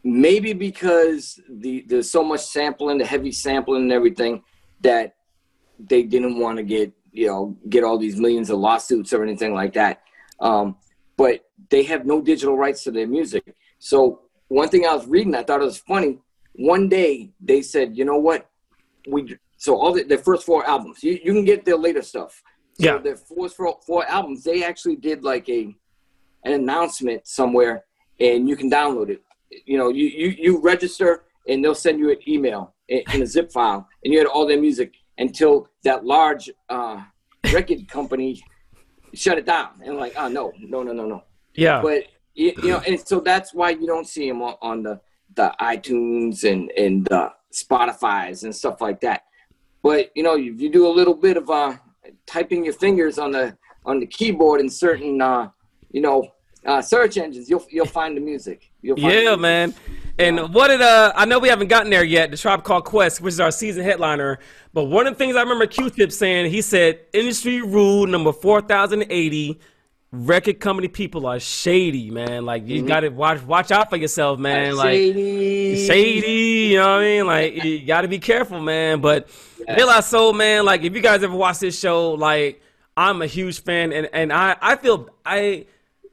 maybe 0.04 0.54
because 0.54 1.40
the 1.50 1.84
there's 1.88 2.10
so 2.10 2.24
much 2.24 2.42
sampling, 2.42 2.98
the 2.98 3.06
heavy 3.06 3.32
sampling 3.32 3.84
and 3.84 3.92
everything, 3.92 4.44
that 4.82 5.16
they 5.80 6.04
didn't 6.04 6.40
want 6.40 6.58
to 6.58 6.64
get 6.64 6.94
you 7.12 7.28
know 7.28 7.58
get 7.70 7.84
all 7.84 7.98
these 7.98 8.18
millions 8.18 8.50
of 8.50 8.60
lawsuits 8.60 9.14
or 9.14 9.24
anything 9.24 9.54
like 9.54 9.74
that. 9.74 10.02
Um, 10.40 10.78
but 11.18 11.46
they 11.70 11.84
have 11.84 12.06
no 12.06 12.22
digital 12.22 12.58
rights 12.58 12.84
to 12.84 12.92
their 12.92 13.08
music. 13.08 13.56
So 13.80 14.22
one 14.50 14.70
thing 14.70 14.86
I 14.86 14.94
was 14.94 15.08
reading, 15.08 15.34
I 15.34 15.44
thought 15.44 15.62
it 15.62 15.66
was 15.66 15.78
funny. 15.80 16.20
One 16.54 16.88
day 16.90 17.32
they 17.40 17.62
said, 17.62 17.98
you 17.98 18.06
know 18.06 18.18
what, 18.18 18.50
we 19.08 19.38
so 19.58 19.78
all 19.78 19.94
the, 19.94 20.04
their 20.04 20.18
first 20.18 20.46
four 20.46 20.68
albums, 20.68 21.04
you, 21.04 21.14
you 21.24 21.34
can 21.34 21.46
get 21.46 21.66
their 21.66 21.78
later 21.78 22.02
stuff. 22.02 22.44
So 22.80 22.86
Yeah. 22.86 22.98
their 22.98 23.16
first 23.16 23.56
four, 23.56 23.80
four 23.86 24.06
albums, 24.06 24.44
they 24.44 24.64
actually 24.64 24.98
did 24.98 25.24
like 25.24 25.48
a 25.50 25.76
an 26.44 26.54
announcement 26.54 27.26
somewhere, 27.26 27.85
and 28.20 28.48
you 28.48 28.56
can 28.56 28.70
download 28.70 29.10
it. 29.10 29.22
You 29.66 29.78
know, 29.78 29.90
you 29.90 30.06
you, 30.06 30.36
you 30.38 30.62
register, 30.62 31.24
and 31.48 31.64
they'll 31.64 31.76
send 31.76 32.00
you 32.00 32.12
an 32.12 32.18
email 32.28 32.74
in, 32.88 33.04
in 33.14 33.22
a 33.22 33.28
zip 33.28 33.52
file, 33.52 33.88
and 34.04 34.14
you 34.14 34.20
had 34.20 34.28
all 34.28 34.46
their 34.46 34.60
music 34.60 34.94
until 35.18 35.68
that 35.84 36.06
large 36.06 36.50
uh, 36.70 37.02
record 37.54 37.88
company 37.88 38.44
shut 39.14 39.38
it 39.38 39.46
down, 39.46 39.70
and 39.84 39.98
like, 39.98 40.14
oh 40.18 40.28
no, 40.28 40.52
no, 40.60 40.84
no, 40.84 40.92
no, 40.92 41.06
no 41.06 41.24
Yeah, 41.54 41.82
but 41.82 42.06
you, 42.34 42.54
you 42.62 42.70
know, 42.70 42.82
and 42.86 43.00
so 43.00 43.20
that's 43.20 43.54
why 43.54 43.70
you 43.72 43.88
don't 43.88 44.08
see 44.08 44.28
them 44.28 44.42
on, 44.42 44.56
on 44.62 44.84
the 44.84 45.00
the 45.36 45.54
iTunes 45.60 46.44
and 46.50 46.72
and 46.72 47.06
the 47.06 47.32
Spotify's 47.54 48.44
and 48.44 48.56
stuff 48.56 48.82
like 48.82 49.00
that. 49.02 49.24
But 49.82 50.12
you 50.16 50.24
know, 50.24 50.36
if 50.36 50.60
you 50.60 50.70
do 50.70 50.88
a 50.88 50.94
little 50.94 51.14
bit 51.14 51.38
of 51.38 51.50
uh, 51.50 51.76
typing 52.26 52.66
your 52.66 52.74
fingers 52.74 53.18
on 53.18 53.32
the 53.32 53.58
on 53.86 54.00
the 54.00 54.08
keyboard 54.08 54.60
in 54.60 54.70
certain 54.70 55.22
uh, 55.22 55.50
you 55.92 56.02
know 56.02 56.28
uh, 56.66 56.82
search 56.82 57.18
engines, 57.18 57.50
you'll 57.50 57.66
you'll 57.70 57.86
find 57.86 58.18
the 58.18 58.22
music. 58.22 58.72
You'll 58.82 58.98
find 58.98 59.12
the 59.12 59.16
yeah, 59.16 59.22
music. 59.22 59.40
man. 59.42 59.74
And 60.18 60.54
what 60.54 60.70
did 60.70 60.82
uh? 60.82 61.12
I 61.16 61.26
know 61.26 61.40
we 61.40 61.50
haven't 61.50 61.68
gotten 61.68 61.90
there 61.90 62.04
yet. 62.04 62.32
The 62.32 62.38
Tribe 62.38 62.64
Called 62.64 62.86
Quest, 62.86 63.22
which 63.22 63.34
is 63.34 63.40
our 63.40 63.52
season 63.52 63.84
headliner. 63.84 64.40
But 64.74 64.86
one 64.86 65.08
of 65.08 65.14
the 65.14 65.18
things 65.18 65.36
I 65.36 65.42
remember 65.42 65.68
Q-Tip 65.68 66.12
saying, 66.12 66.52
he 66.52 66.62
said, 66.62 67.00
"Industry 67.14 67.62
rule 67.62 68.08
number 68.08 68.32
four 68.32 68.62
thousand 68.62 69.06
eighty: 69.10 69.60
record 70.12 70.60
company 70.62 70.88
people 70.88 71.26
are 71.26 71.40
shady, 71.40 72.10
man. 72.12 72.46
Like 72.46 72.66
you 72.66 72.82
got 72.84 73.02
to 73.02 73.10
watch 73.10 73.44
watch 73.44 73.72
out 73.72 73.90
for 73.90 73.98
yourself, 73.98 74.40
man. 74.40 74.76
Like 74.78 74.94
Shady. 74.96 75.86
shady, 75.86 76.32
you 76.72 76.78
know 76.78 76.94
what 76.94 77.02
I 77.02 77.04
mean? 77.04 77.28
Like 77.28 77.64
you 77.64 77.86
got 77.86 78.02
to 78.02 78.08
be 78.08 78.20
careful, 78.20 78.62
man. 78.62 79.02
But 79.02 79.28
Yeah. 79.68 79.76
De 79.76 79.86
La 79.86 80.00
Soul, 80.00 80.32
man. 80.34 80.64
Like 80.64 80.84
if 80.84 80.96
you 80.96 81.02
guys 81.02 81.24
ever 81.24 81.36
watch 81.36 81.60
this 81.60 81.78
show, 81.78 82.12
like 82.14 82.62
I'm 82.96 83.22
a 83.22 83.28
huge 83.28 83.62
fan, 83.64 83.92
and 83.92 84.08
and 84.14 84.32
I 84.32 84.56
I 84.62 84.76
feel 84.78 85.10
I. 85.26 85.66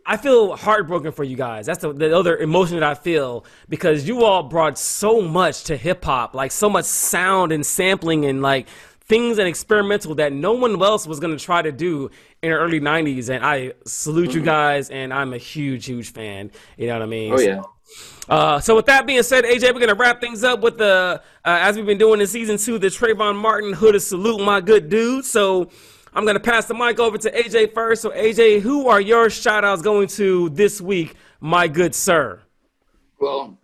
I 0.04 0.16
feel 0.16 0.56
heartbroken 0.56 1.12
for 1.12 1.24
you 1.24 1.36
guys. 1.36 1.66
That's 1.66 1.80
the, 1.80 1.92
the 1.92 2.16
other 2.16 2.36
emotion 2.36 2.78
that 2.80 2.88
I 2.88 2.94
feel 2.94 3.44
because 3.68 4.06
you 4.06 4.24
all 4.24 4.42
brought 4.42 4.78
so 4.78 5.20
much 5.20 5.64
to 5.64 5.76
hip 5.76 6.04
hop, 6.04 6.34
like 6.34 6.50
so 6.50 6.68
much 6.68 6.86
sound 6.86 7.52
and 7.52 7.64
sampling 7.64 8.24
and 8.24 8.42
like 8.42 8.68
things 9.04 9.38
and 9.38 9.46
experimental 9.46 10.14
that 10.16 10.32
no 10.32 10.52
one 10.52 10.80
else 10.82 11.06
was 11.06 11.20
gonna 11.20 11.38
try 11.38 11.62
to 11.62 11.72
do 11.72 12.10
in 12.42 12.50
the 12.50 12.56
early 12.56 12.80
'90s. 12.80 13.28
And 13.28 13.44
I 13.44 13.72
salute 13.84 14.34
you 14.34 14.42
guys, 14.42 14.90
and 14.90 15.12
I'm 15.12 15.32
a 15.32 15.38
huge, 15.38 15.86
huge 15.86 16.12
fan. 16.12 16.50
You 16.76 16.88
know 16.88 16.94
what 16.94 17.02
I 17.02 17.06
mean? 17.06 17.32
Oh 17.32 17.38
yeah. 17.38 17.62
Uh, 18.28 18.58
so 18.60 18.74
with 18.76 18.86
that 18.86 19.06
being 19.06 19.22
said, 19.22 19.44
AJ, 19.44 19.74
we're 19.74 19.80
gonna 19.80 19.94
wrap 19.94 20.20
things 20.20 20.42
up 20.42 20.60
with 20.60 20.78
the 20.78 21.22
uh, 21.44 21.58
as 21.60 21.76
we've 21.76 21.86
been 21.86 21.98
doing 21.98 22.20
in 22.20 22.26
season 22.26 22.56
two, 22.56 22.78
the 22.78 22.86
Trayvon 22.88 23.36
Martin 23.36 23.72
Hood 23.72 23.94
of 23.94 24.02
salute, 24.02 24.40
my 24.40 24.60
good 24.60 24.88
dude. 24.88 25.24
So 25.24 25.70
I'm 26.14 26.26
gonna 26.26 26.40
pass 26.40 26.66
the 26.66 26.74
mic 26.74 27.00
over 27.00 27.16
to 27.16 27.30
AJ 27.30 27.72
first. 27.72 28.02
So 28.02 28.10
AJ, 28.10 28.60
who 28.60 28.88
are 28.88 29.00
your 29.00 29.30
shout 29.30 29.64
outs 29.64 29.80
going 29.80 30.08
to 30.08 30.50
this 30.50 30.80
week, 30.80 31.14
my 31.40 31.68
good 31.68 31.94
sir? 31.94 32.42
Well, 33.18 33.58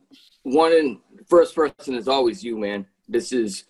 one 0.44 0.72
and 0.72 0.98
first 1.28 1.54
person 1.54 1.94
is 1.94 2.08
always 2.08 2.42
you, 2.42 2.56
man. 2.56 2.86
This 3.06 3.32
is 3.32 3.64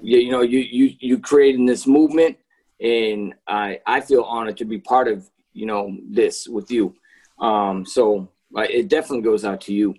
you, 0.00 0.18
you 0.18 0.30
know 0.30 0.42
you 0.42 0.60
you 0.60 0.94
you 1.00 1.18
creating 1.18 1.66
this 1.66 1.88
movement, 1.88 2.36
and 2.80 3.34
I 3.48 3.80
I 3.84 4.00
feel 4.00 4.22
honored 4.22 4.58
to 4.58 4.64
be 4.64 4.78
part 4.78 5.08
of 5.08 5.28
you 5.52 5.66
know 5.66 5.96
this 6.08 6.46
with 6.46 6.70
you. 6.70 6.94
Um, 7.40 7.84
so 7.84 8.28
uh, 8.56 8.66
it 8.70 8.86
definitely 8.86 9.22
goes 9.22 9.44
out 9.44 9.60
to 9.62 9.74
you. 9.74 9.92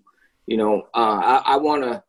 You 0.47 0.55
know, 0.55 0.87
uh, 0.93 1.19
I 1.21 1.41
I 1.45 1.57
want 1.57 1.83
to. 1.83 2.01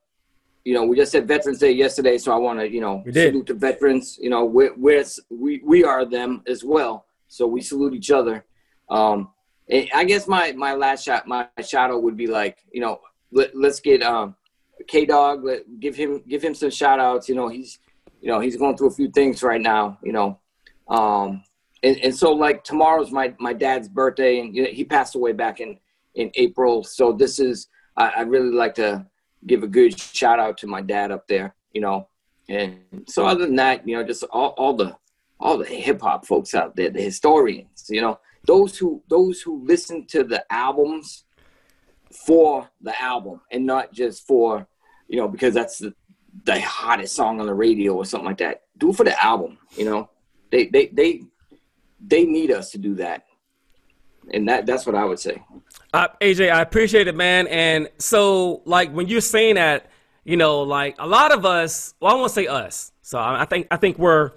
You 0.66 0.74
know, 0.74 0.84
we 0.84 0.96
just 0.96 1.12
said 1.12 1.28
Veterans 1.28 1.60
Day 1.60 1.70
yesterday, 1.70 2.18
so 2.18 2.32
I 2.32 2.38
want 2.38 2.58
to, 2.58 2.68
you 2.68 2.80
know, 2.80 3.00
salute 3.30 3.46
the 3.46 3.54
veterans. 3.54 4.18
You 4.20 4.30
know, 4.30 4.44
we're, 4.44 4.74
we're 4.76 5.04
we 5.30 5.60
we 5.64 5.84
are 5.84 6.04
them 6.04 6.42
as 6.48 6.64
well, 6.64 7.06
so 7.28 7.46
we 7.46 7.60
salute 7.62 7.94
each 7.94 8.10
other. 8.10 8.44
Um, 8.90 9.30
and 9.70 9.88
I 9.94 10.02
guess 10.02 10.26
my 10.26 10.50
my 10.56 10.74
last 10.74 11.04
shot, 11.04 11.28
my 11.28 11.46
shout 11.64 11.92
out 11.92 12.02
would 12.02 12.16
be 12.16 12.26
like, 12.26 12.58
you 12.72 12.80
know, 12.80 12.98
let, 13.30 13.56
let's 13.56 13.78
get 13.78 14.02
um 14.02 14.34
K 14.88 15.06
Dog, 15.06 15.44
let 15.44 15.62
give 15.78 15.94
him 15.94 16.24
give 16.26 16.42
him 16.42 16.52
some 16.52 16.70
shout 16.70 16.98
outs. 16.98 17.28
You 17.28 17.36
know, 17.36 17.46
he's 17.46 17.78
you 18.20 18.28
know, 18.28 18.40
he's 18.40 18.56
going 18.56 18.76
through 18.76 18.88
a 18.88 18.94
few 18.94 19.08
things 19.12 19.44
right 19.44 19.60
now, 19.60 20.00
you 20.02 20.12
know. 20.12 20.40
Um 20.88 21.44
and, 21.84 21.96
and 21.98 22.12
so 22.12 22.32
like 22.32 22.64
tomorrow's 22.64 23.12
my 23.12 23.32
my 23.38 23.52
dad's 23.52 23.88
birthday 23.88 24.40
and 24.40 24.52
you 24.52 24.64
know, 24.64 24.70
he 24.70 24.82
passed 24.82 25.14
away 25.14 25.30
back 25.30 25.60
in 25.60 25.78
in 26.16 26.32
April. 26.34 26.82
So 26.82 27.12
this 27.12 27.38
is 27.38 27.68
I, 27.96 28.08
I 28.16 28.20
really 28.22 28.50
like 28.50 28.74
to 28.74 29.06
give 29.44 29.62
a 29.62 29.68
good 29.68 29.98
shout 29.98 30.38
out 30.38 30.58
to 30.58 30.66
my 30.66 30.80
dad 30.80 31.10
up 31.10 31.26
there, 31.28 31.54
you 31.72 31.80
know. 31.80 32.08
And 32.48 32.80
so 33.08 33.26
other 33.26 33.46
than 33.46 33.56
that, 33.56 33.86
you 33.88 33.96
know, 33.96 34.04
just 34.04 34.22
all, 34.24 34.54
all 34.56 34.74
the 34.74 34.96
all 35.38 35.58
the 35.58 35.66
hip 35.66 36.00
hop 36.00 36.26
folks 36.26 36.54
out 36.54 36.76
there, 36.76 36.90
the 36.90 37.02
historians, 37.02 37.86
you 37.88 38.00
know, 38.00 38.18
those 38.44 38.78
who 38.78 39.02
those 39.08 39.40
who 39.42 39.64
listen 39.64 40.06
to 40.06 40.24
the 40.24 40.44
albums 40.50 41.24
for 42.10 42.68
the 42.80 43.00
album 43.02 43.40
and 43.50 43.66
not 43.66 43.92
just 43.92 44.26
for, 44.26 44.66
you 45.08 45.18
know, 45.18 45.28
because 45.28 45.52
that's 45.52 45.78
the, 45.78 45.92
the 46.44 46.60
hottest 46.60 47.14
song 47.14 47.40
on 47.40 47.46
the 47.46 47.54
radio 47.54 47.94
or 47.94 48.04
something 48.04 48.26
like 48.26 48.38
that. 48.38 48.62
Do 48.78 48.90
it 48.90 48.96
for 48.96 49.04
the 49.04 49.24
album, 49.24 49.58
you 49.76 49.84
know. 49.84 50.10
They 50.50 50.66
they 50.66 50.86
they 50.86 51.22
they 52.00 52.24
need 52.24 52.50
us 52.50 52.70
to 52.70 52.78
do 52.78 52.94
that. 52.96 53.24
And 54.32 54.48
that 54.48 54.66
that's 54.66 54.86
what 54.86 54.94
I 54.94 55.04
would 55.04 55.18
say. 55.18 55.42
Uh, 55.92 56.08
AJ, 56.20 56.52
I 56.52 56.62
appreciate 56.62 57.08
it, 57.08 57.14
man. 57.14 57.46
And 57.46 57.88
so, 57.98 58.62
like, 58.64 58.92
when 58.92 59.08
you're 59.08 59.20
saying 59.20 59.54
that, 59.54 59.90
you 60.24 60.36
know, 60.36 60.62
like 60.62 60.96
a 60.98 61.06
lot 61.06 61.32
of 61.32 61.46
us, 61.46 61.94
well, 62.00 62.12
I 62.12 62.16
won't 62.16 62.32
say 62.32 62.46
us. 62.46 62.92
So 63.02 63.18
I 63.18 63.42
I 63.42 63.44
think 63.44 63.68
I 63.70 63.76
think 63.76 63.98
we're 63.98 64.32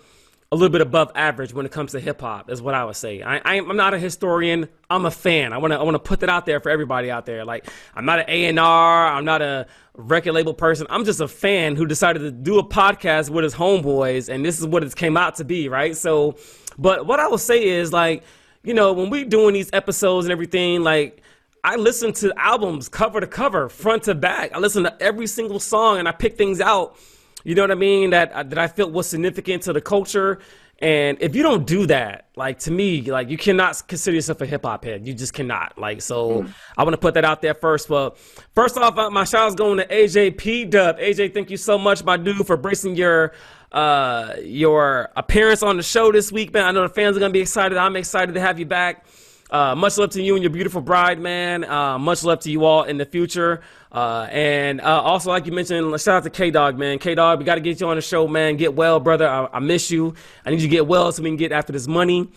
a 0.52 0.56
little 0.56 0.72
bit 0.72 0.82
above 0.82 1.12
average 1.14 1.54
when 1.54 1.66
it 1.66 1.72
comes 1.72 1.92
to 1.92 2.00
hip 2.00 2.22
hop, 2.22 2.50
is 2.50 2.62
what 2.62 2.74
I 2.74 2.84
would 2.84 2.96
say. 2.96 3.22
I, 3.22 3.40
I'm 3.58 3.76
not 3.76 3.94
a 3.94 4.00
historian. 4.00 4.68
I'm 4.90 5.06
a 5.06 5.12
fan. 5.12 5.54
I 5.54 5.58
want 5.60 5.74
to 5.74 5.80
I 5.80 5.84
want 5.84 5.96
to 5.96 6.00
put 6.00 6.22
that 6.22 6.30
out 6.30 6.46
there 6.46 6.60
for 6.60 6.70
everybody 6.70 7.12
out 7.12 7.26
there. 7.26 7.46
Like, 7.46 7.68
I'm 7.96 8.06
not 8.06 8.20
an 8.20 8.26
A 8.28 8.46
and 8.46 8.60
R. 8.60 9.08
I'm 9.08 9.26
not 9.26 9.42
a 9.42 9.68
record 9.96 10.34
label 10.34 10.54
person. 10.54 10.88
I'm 10.90 11.06
just 11.06 11.20
a 11.20 11.28
fan 11.28 11.76
who 11.76 11.86
decided 11.86 12.20
to 12.20 12.32
do 12.32 12.58
a 12.58 12.64
podcast 12.64 13.30
with 13.30 13.44
his 13.44 13.54
homeboys, 13.54 14.30
and 14.30 14.44
this 14.44 14.60
is 14.60 14.66
what 14.66 14.84
it 14.84 14.96
came 14.96 15.18
out 15.18 15.36
to 15.36 15.44
be, 15.44 15.70
right? 15.70 15.96
So, 15.96 16.38
but 16.78 17.06
what 17.06 17.20
I 17.20 17.28
will 17.28 17.38
say 17.38 17.68
is 17.68 17.94
like, 17.94 18.24
you 18.64 18.74
know, 18.74 18.94
when 18.94 19.10
we 19.10 19.26
doing 19.26 19.54
these 19.54 19.70
episodes 19.74 20.26
and 20.26 20.32
everything, 20.32 20.84
like. 20.84 21.24
I 21.64 21.76
listen 21.76 22.14
to 22.14 22.34
albums 22.38 22.90
cover 22.90 23.20
to 23.20 23.28
cover, 23.28 23.70
front 23.70 24.04
to 24.04 24.16
back. 24.16 24.54
I 24.54 24.60
listen 24.60 24.84
to 24.84 25.02
every 25.02 25.28
single 25.28 25.60
song 25.60 26.00
and 26.00 26.08
I 26.08 26.12
pick 26.12 26.38
things 26.38 26.62
out, 26.62 26.98
you 27.44 27.56
know 27.56 27.64
what 27.64 27.72
I 27.72 27.76
mean, 27.76 28.12
that 28.12 28.50
that 28.50 28.58
I 28.58 28.68
felt 28.68 28.92
was 28.92 29.08
significant 29.08 29.64
to 29.64 29.74
the 29.74 29.82
culture. 29.82 30.40
And 30.82 31.18
if 31.20 31.36
you 31.36 31.44
don't 31.44 31.68
do 31.68 31.86
that, 31.88 32.30
like 32.38 32.60
to 32.60 32.72
me, 32.72 33.02
like 33.02 33.30
you 33.30 33.38
cannot 33.38 33.86
consider 33.88 34.16
yourself 34.16 34.40
a 34.40 34.46
hip 34.46 34.64
hop 34.64 34.86
head. 34.86 35.06
You 35.06 35.14
just 35.14 35.34
cannot. 35.34 35.78
Like 35.78 36.02
so, 36.02 36.44
mm. 36.44 36.54
I 36.78 36.84
want 36.84 36.94
to 36.94 36.98
put 36.98 37.16
that 37.16 37.26
out 37.26 37.42
there 37.42 37.54
first. 37.54 37.90
But 37.90 38.18
first 38.56 38.78
off, 38.78 38.98
uh, 38.98 39.10
my 39.10 39.26
shout 39.26 39.50
is 39.50 39.56
going 39.56 39.80
to 39.80 39.88
AJ 39.88 40.38
P 40.38 40.64
Dub. 40.64 40.98
AJ, 40.98 41.34
thank 41.34 41.52
you 41.52 41.58
so 41.58 41.78
much, 41.78 42.04
my 42.06 42.16
dude, 42.16 42.48
for 42.48 42.56
bracing 42.56 42.96
your 42.96 43.34
uh 43.74 44.36
your 44.42 45.10
appearance 45.16 45.62
on 45.62 45.76
the 45.78 45.84
show 45.84 46.12
this 46.14 46.32
week, 46.32 46.54
man. 46.54 46.64
I 46.64 46.72
know 46.72 46.84
the 46.84 46.90
fans 46.90 47.18
are 47.18 47.20
gonna 47.20 47.34
be 47.34 47.42
excited. 47.42 47.78
I'm 47.78 47.98
excited 47.98 48.34
to 48.36 48.42
have 48.42 48.58
you 48.58 48.66
back. 48.66 49.06
Uh, 49.50 49.74
much 49.76 49.98
love 49.98 50.12
to 50.12 50.22
you 50.22 50.36
and 50.36 50.44
your 50.44 50.52
beautiful 50.52 50.82
bride, 50.82 51.20
man. 51.20 51.64
Uh, 51.64 51.98
much 51.98 52.24
love 52.24 52.40
to 52.42 52.52
you 52.52 52.66
all 52.66 52.84
in 52.84 52.98
the 52.98 53.06
future. 53.06 53.62
Uh, 53.92 54.28
and 54.30 54.80
uh, 54.82 55.02
also, 55.02 55.32
like 55.32 55.48
you 55.48 55.52
mentioned, 55.52 56.00
shout 56.00 56.18
out 56.18 56.24
to 56.24 56.30
K 56.30 56.52
Dog, 56.52 56.78
man. 56.78 57.00
K 57.00 57.16
Dog, 57.16 57.40
we 57.40 57.46
got 57.46 57.56
to 57.56 57.62
get 57.62 57.82
you 57.82 57.88
on 57.88 57.96
the 57.96 58.02
show, 58.02 58.28
man. 58.28 58.58
Get 58.58 58.76
well, 58.76 59.00
brother. 59.00 59.28
I, 59.28 59.48
I, 59.54 59.60
miss 59.60 59.90
you. 59.90 60.14
I 60.46 60.52
need 60.52 60.62
you 60.62 60.68
to 60.68 60.72
get 60.72 60.86
well 60.86 61.12
so 61.12 61.24
we 61.24 61.30
can 61.30 61.38
get 61.38 61.52
after 61.52 61.74
this 61.74 61.88
money. 61.88 62.30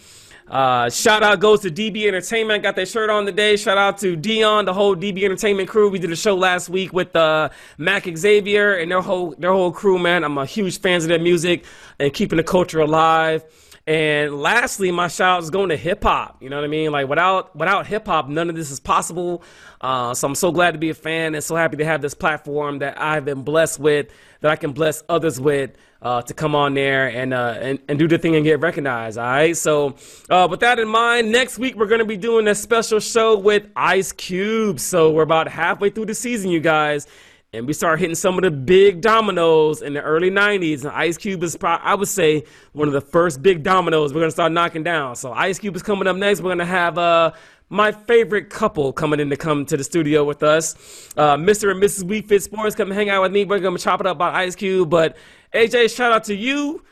Uh, 0.49 0.91
shout 0.91 1.23
out 1.23 1.39
goes 1.41 1.61
to 1.61 1.71
DB 1.71 2.07
Entertainment. 2.07 2.63
Got 2.63 2.77
that 2.77 2.89
shirt 2.89 3.11
on 3.11 3.27
today. 3.27 3.57
Shout 3.57 3.79
out 3.79 3.99
to 3.99 4.17
Dion, 4.17 4.65
the 4.65 4.73
whole 4.73 4.97
DB 4.97 5.23
Entertainment 5.23 5.69
crew. 5.69 5.91
We 5.91 5.99
did 5.99 6.11
a 6.11 6.17
show 6.17 6.35
last 6.35 6.69
week 6.69 6.93
with 6.93 7.15
uh, 7.15 7.51
Mac 7.79 8.07
Xavier 8.17 8.75
and 8.75 8.91
their 8.91 9.03
whole 9.03 9.35
their 9.39 9.53
whole 9.53 9.73
crew, 9.73 9.99
man. 9.99 10.25
I'm 10.25 10.39
a 10.39 10.47
huge 10.47 10.81
fan 10.81 10.97
of 10.97 11.09
their 11.09 11.19
music 11.19 11.65
and 11.99 12.13
keeping 12.13 12.39
the 12.39 12.45
culture 12.45 12.81
alive. 12.81 13.45
And 13.85 14.41
lastly, 14.41 14.93
my 14.93 15.09
shout 15.09 15.43
is 15.43 15.51
going 15.51 15.71
to 15.71 15.77
hip 15.77 16.05
hop. 16.05 16.41
You 16.41 16.49
know 16.51 16.57
what 16.57 16.65
I 16.65 16.69
mean? 16.69 16.93
Like 16.93 17.09
without 17.09 17.55
without 17.57 17.87
hip 17.87 18.07
hop, 18.07 18.29
none 18.29 18.49
of 18.49 18.55
this 18.55 18.71
is 18.71 18.79
possible. 18.79 19.43
Uh, 19.81 20.15
so 20.15 20.29
I'm 20.29 20.37
so 20.37 20.53
glad 20.53 20.73
to 20.73 20.79
be 20.79 20.91
a 20.91 20.95
fan 20.95 21.35
and 21.35 21.43
so 21.43 21.57
happy 21.57 21.77
to 21.79 21.85
have 21.85 22.01
this 22.01 22.15
platform 22.15 22.79
that 22.79 23.01
I've 23.01 23.25
been 23.25 23.43
blessed 23.43 23.81
with, 23.81 24.07
that 24.41 24.53
I 24.53 24.57
can 24.57 24.73
bless 24.73 25.03
others 25.09 25.41
with. 25.41 25.73
Uh, 26.01 26.21
to 26.21 26.35
come 26.35 26.57
on 26.57 26.75
there 26.75 27.07
and, 27.07 27.33
uh, 27.33 27.57
and 27.61 27.79
and 27.87 27.97
do 27.97 28.09
the 28.09 28.19
thing 28.19 28.35
and 28.35 28.45
get 28.45 28.59
recognized. 28.59 29.17
All 29.19 29.25
right. 29.25 29.57
So 29.57 29.95
uh, 30.29 30.49
with 30.51 30.59
that 30.59 30.81
in 30.81 30.89
mind, 30.89 31.31
next 31.31 31.59
week 31.61 31.77
we're 31.77 31.87
gonna 31.87 32.05
be 32.05 32.17
doing 32.17 32.49
a 32.49 32.57
special 32.57 32.99
show 32.99 33.39
with 33.39 33.69
Ice 33.77 34.11
Cube. 34.11 34.81
So 34.81 35.13
we're 35.13 35.23
about 35.23 35.47
halfway 35.47 35.91
through 35.91 36.07
the 36.07 36.15
season, 36.17 36.51
you 36.51 36.59
guys 36.59 37.07
and 37.55 37.67
we 37.67 37.73
start 37.75 38.01
hitting 38.01 38.15
some 38.15 38.39
of 38.39 38.43
the 38.43 38.51
big 38.51 39.03
dominoes 39.03 39.83
in 39.83 39.93
the 39.93 40.01
early 40.01 40.31
90s. 40.31 40.85
And 40.85 40.93
Ice 40.93 41.19
Cube 41.19 41.43
is, 41.43 41.55
probably, 41.55 41.87
I 41.87 41.95
would 41.95 42.09
say, 42.09 42.45
one 42.73 42.89
of 42.89 42.95
the 42.95 43.01
first 43.01 43.43
big 43.43 43.63
dominoes 43.63 44.15
we're 44.15 44.21
going 44.21 44.31
to 44.31 44.35
start 44.35 44.53
knocking 44.53 44.83
down. 44.83 45.17
So 45.17 45.33
Ice 45.33 45.59
Cube 45.59 45.77
is 45.77 45.83
coming 45.83 46.07
up 46.07 46.17
next. 46.17 46.41
We're 46.41 46.49
going 46.49 46.59
to 46.59 46.65
have 46.65 46.97
uh, 46.97 47.33
my 47.69 47.93
favorite 47.93 48.49
couple 48.49 48.93
coming 48.93 49.21
in 49.21 49.29
to 49.29 49.37
come 49.37 49.67
to 49.67 49.77
the 49.77 49.85
studio 49.85 50.25
with 50.25 50.43
us. 50.43 51.11
Uh, 51.17 51.37
Mr. 51.37 51.71
and 51.71 51.83
Mrs. 51.83 52.05
We 52.05 52.23
Fit 52.23 52.43
Sports 52.43 52.75
come 52.75 52.91
hang 52.91 53.11
out 53.11 53.23
with 53.23 53.33
me. 53.33 53.45
We're 53.45 53.61
going 53.61 53.77
to 53.77 53.83
chop 53.83 54.01
it 54.01 54.07
up 54.07 54.17
about 54.17 54.35
Ice 54.35 54.57
Cube. 54.57 54.89
But 54.89 55.17
AJ, 55.53 55.95
shout 55.95 56.11
out 56.11 56.25
to 56.25 56.35
you. 56.35 56.83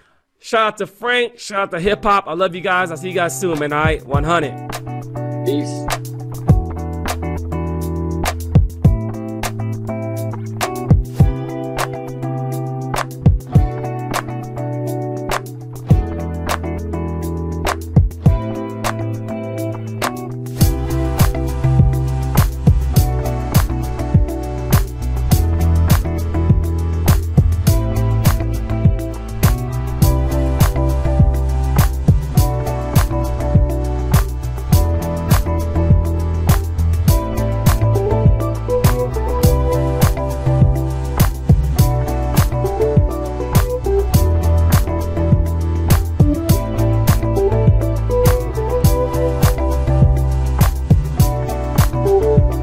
Shout 0.40 0.66
out 0.66 0.76
to 0.78 0.86
Frank. 0.86 1.38
Shout 1.38 1.60
out 1.60 1.70
to 1.70 1.80
hip 1.80 2.02
hop. 2.02 2.24
I 2.26 2.34
love 2.34 2.54
you 2.54 2.60
guys. 2.60 2.90
I'll 2.90 2.98
see 2.98 3.08
you 3.08 3.14
guys 3.14 3.38
soon, 3.38 3.58
man. 3.58 3.72
All 3.72 3.82
right, 3.82 4.04
100. 4.06 4.99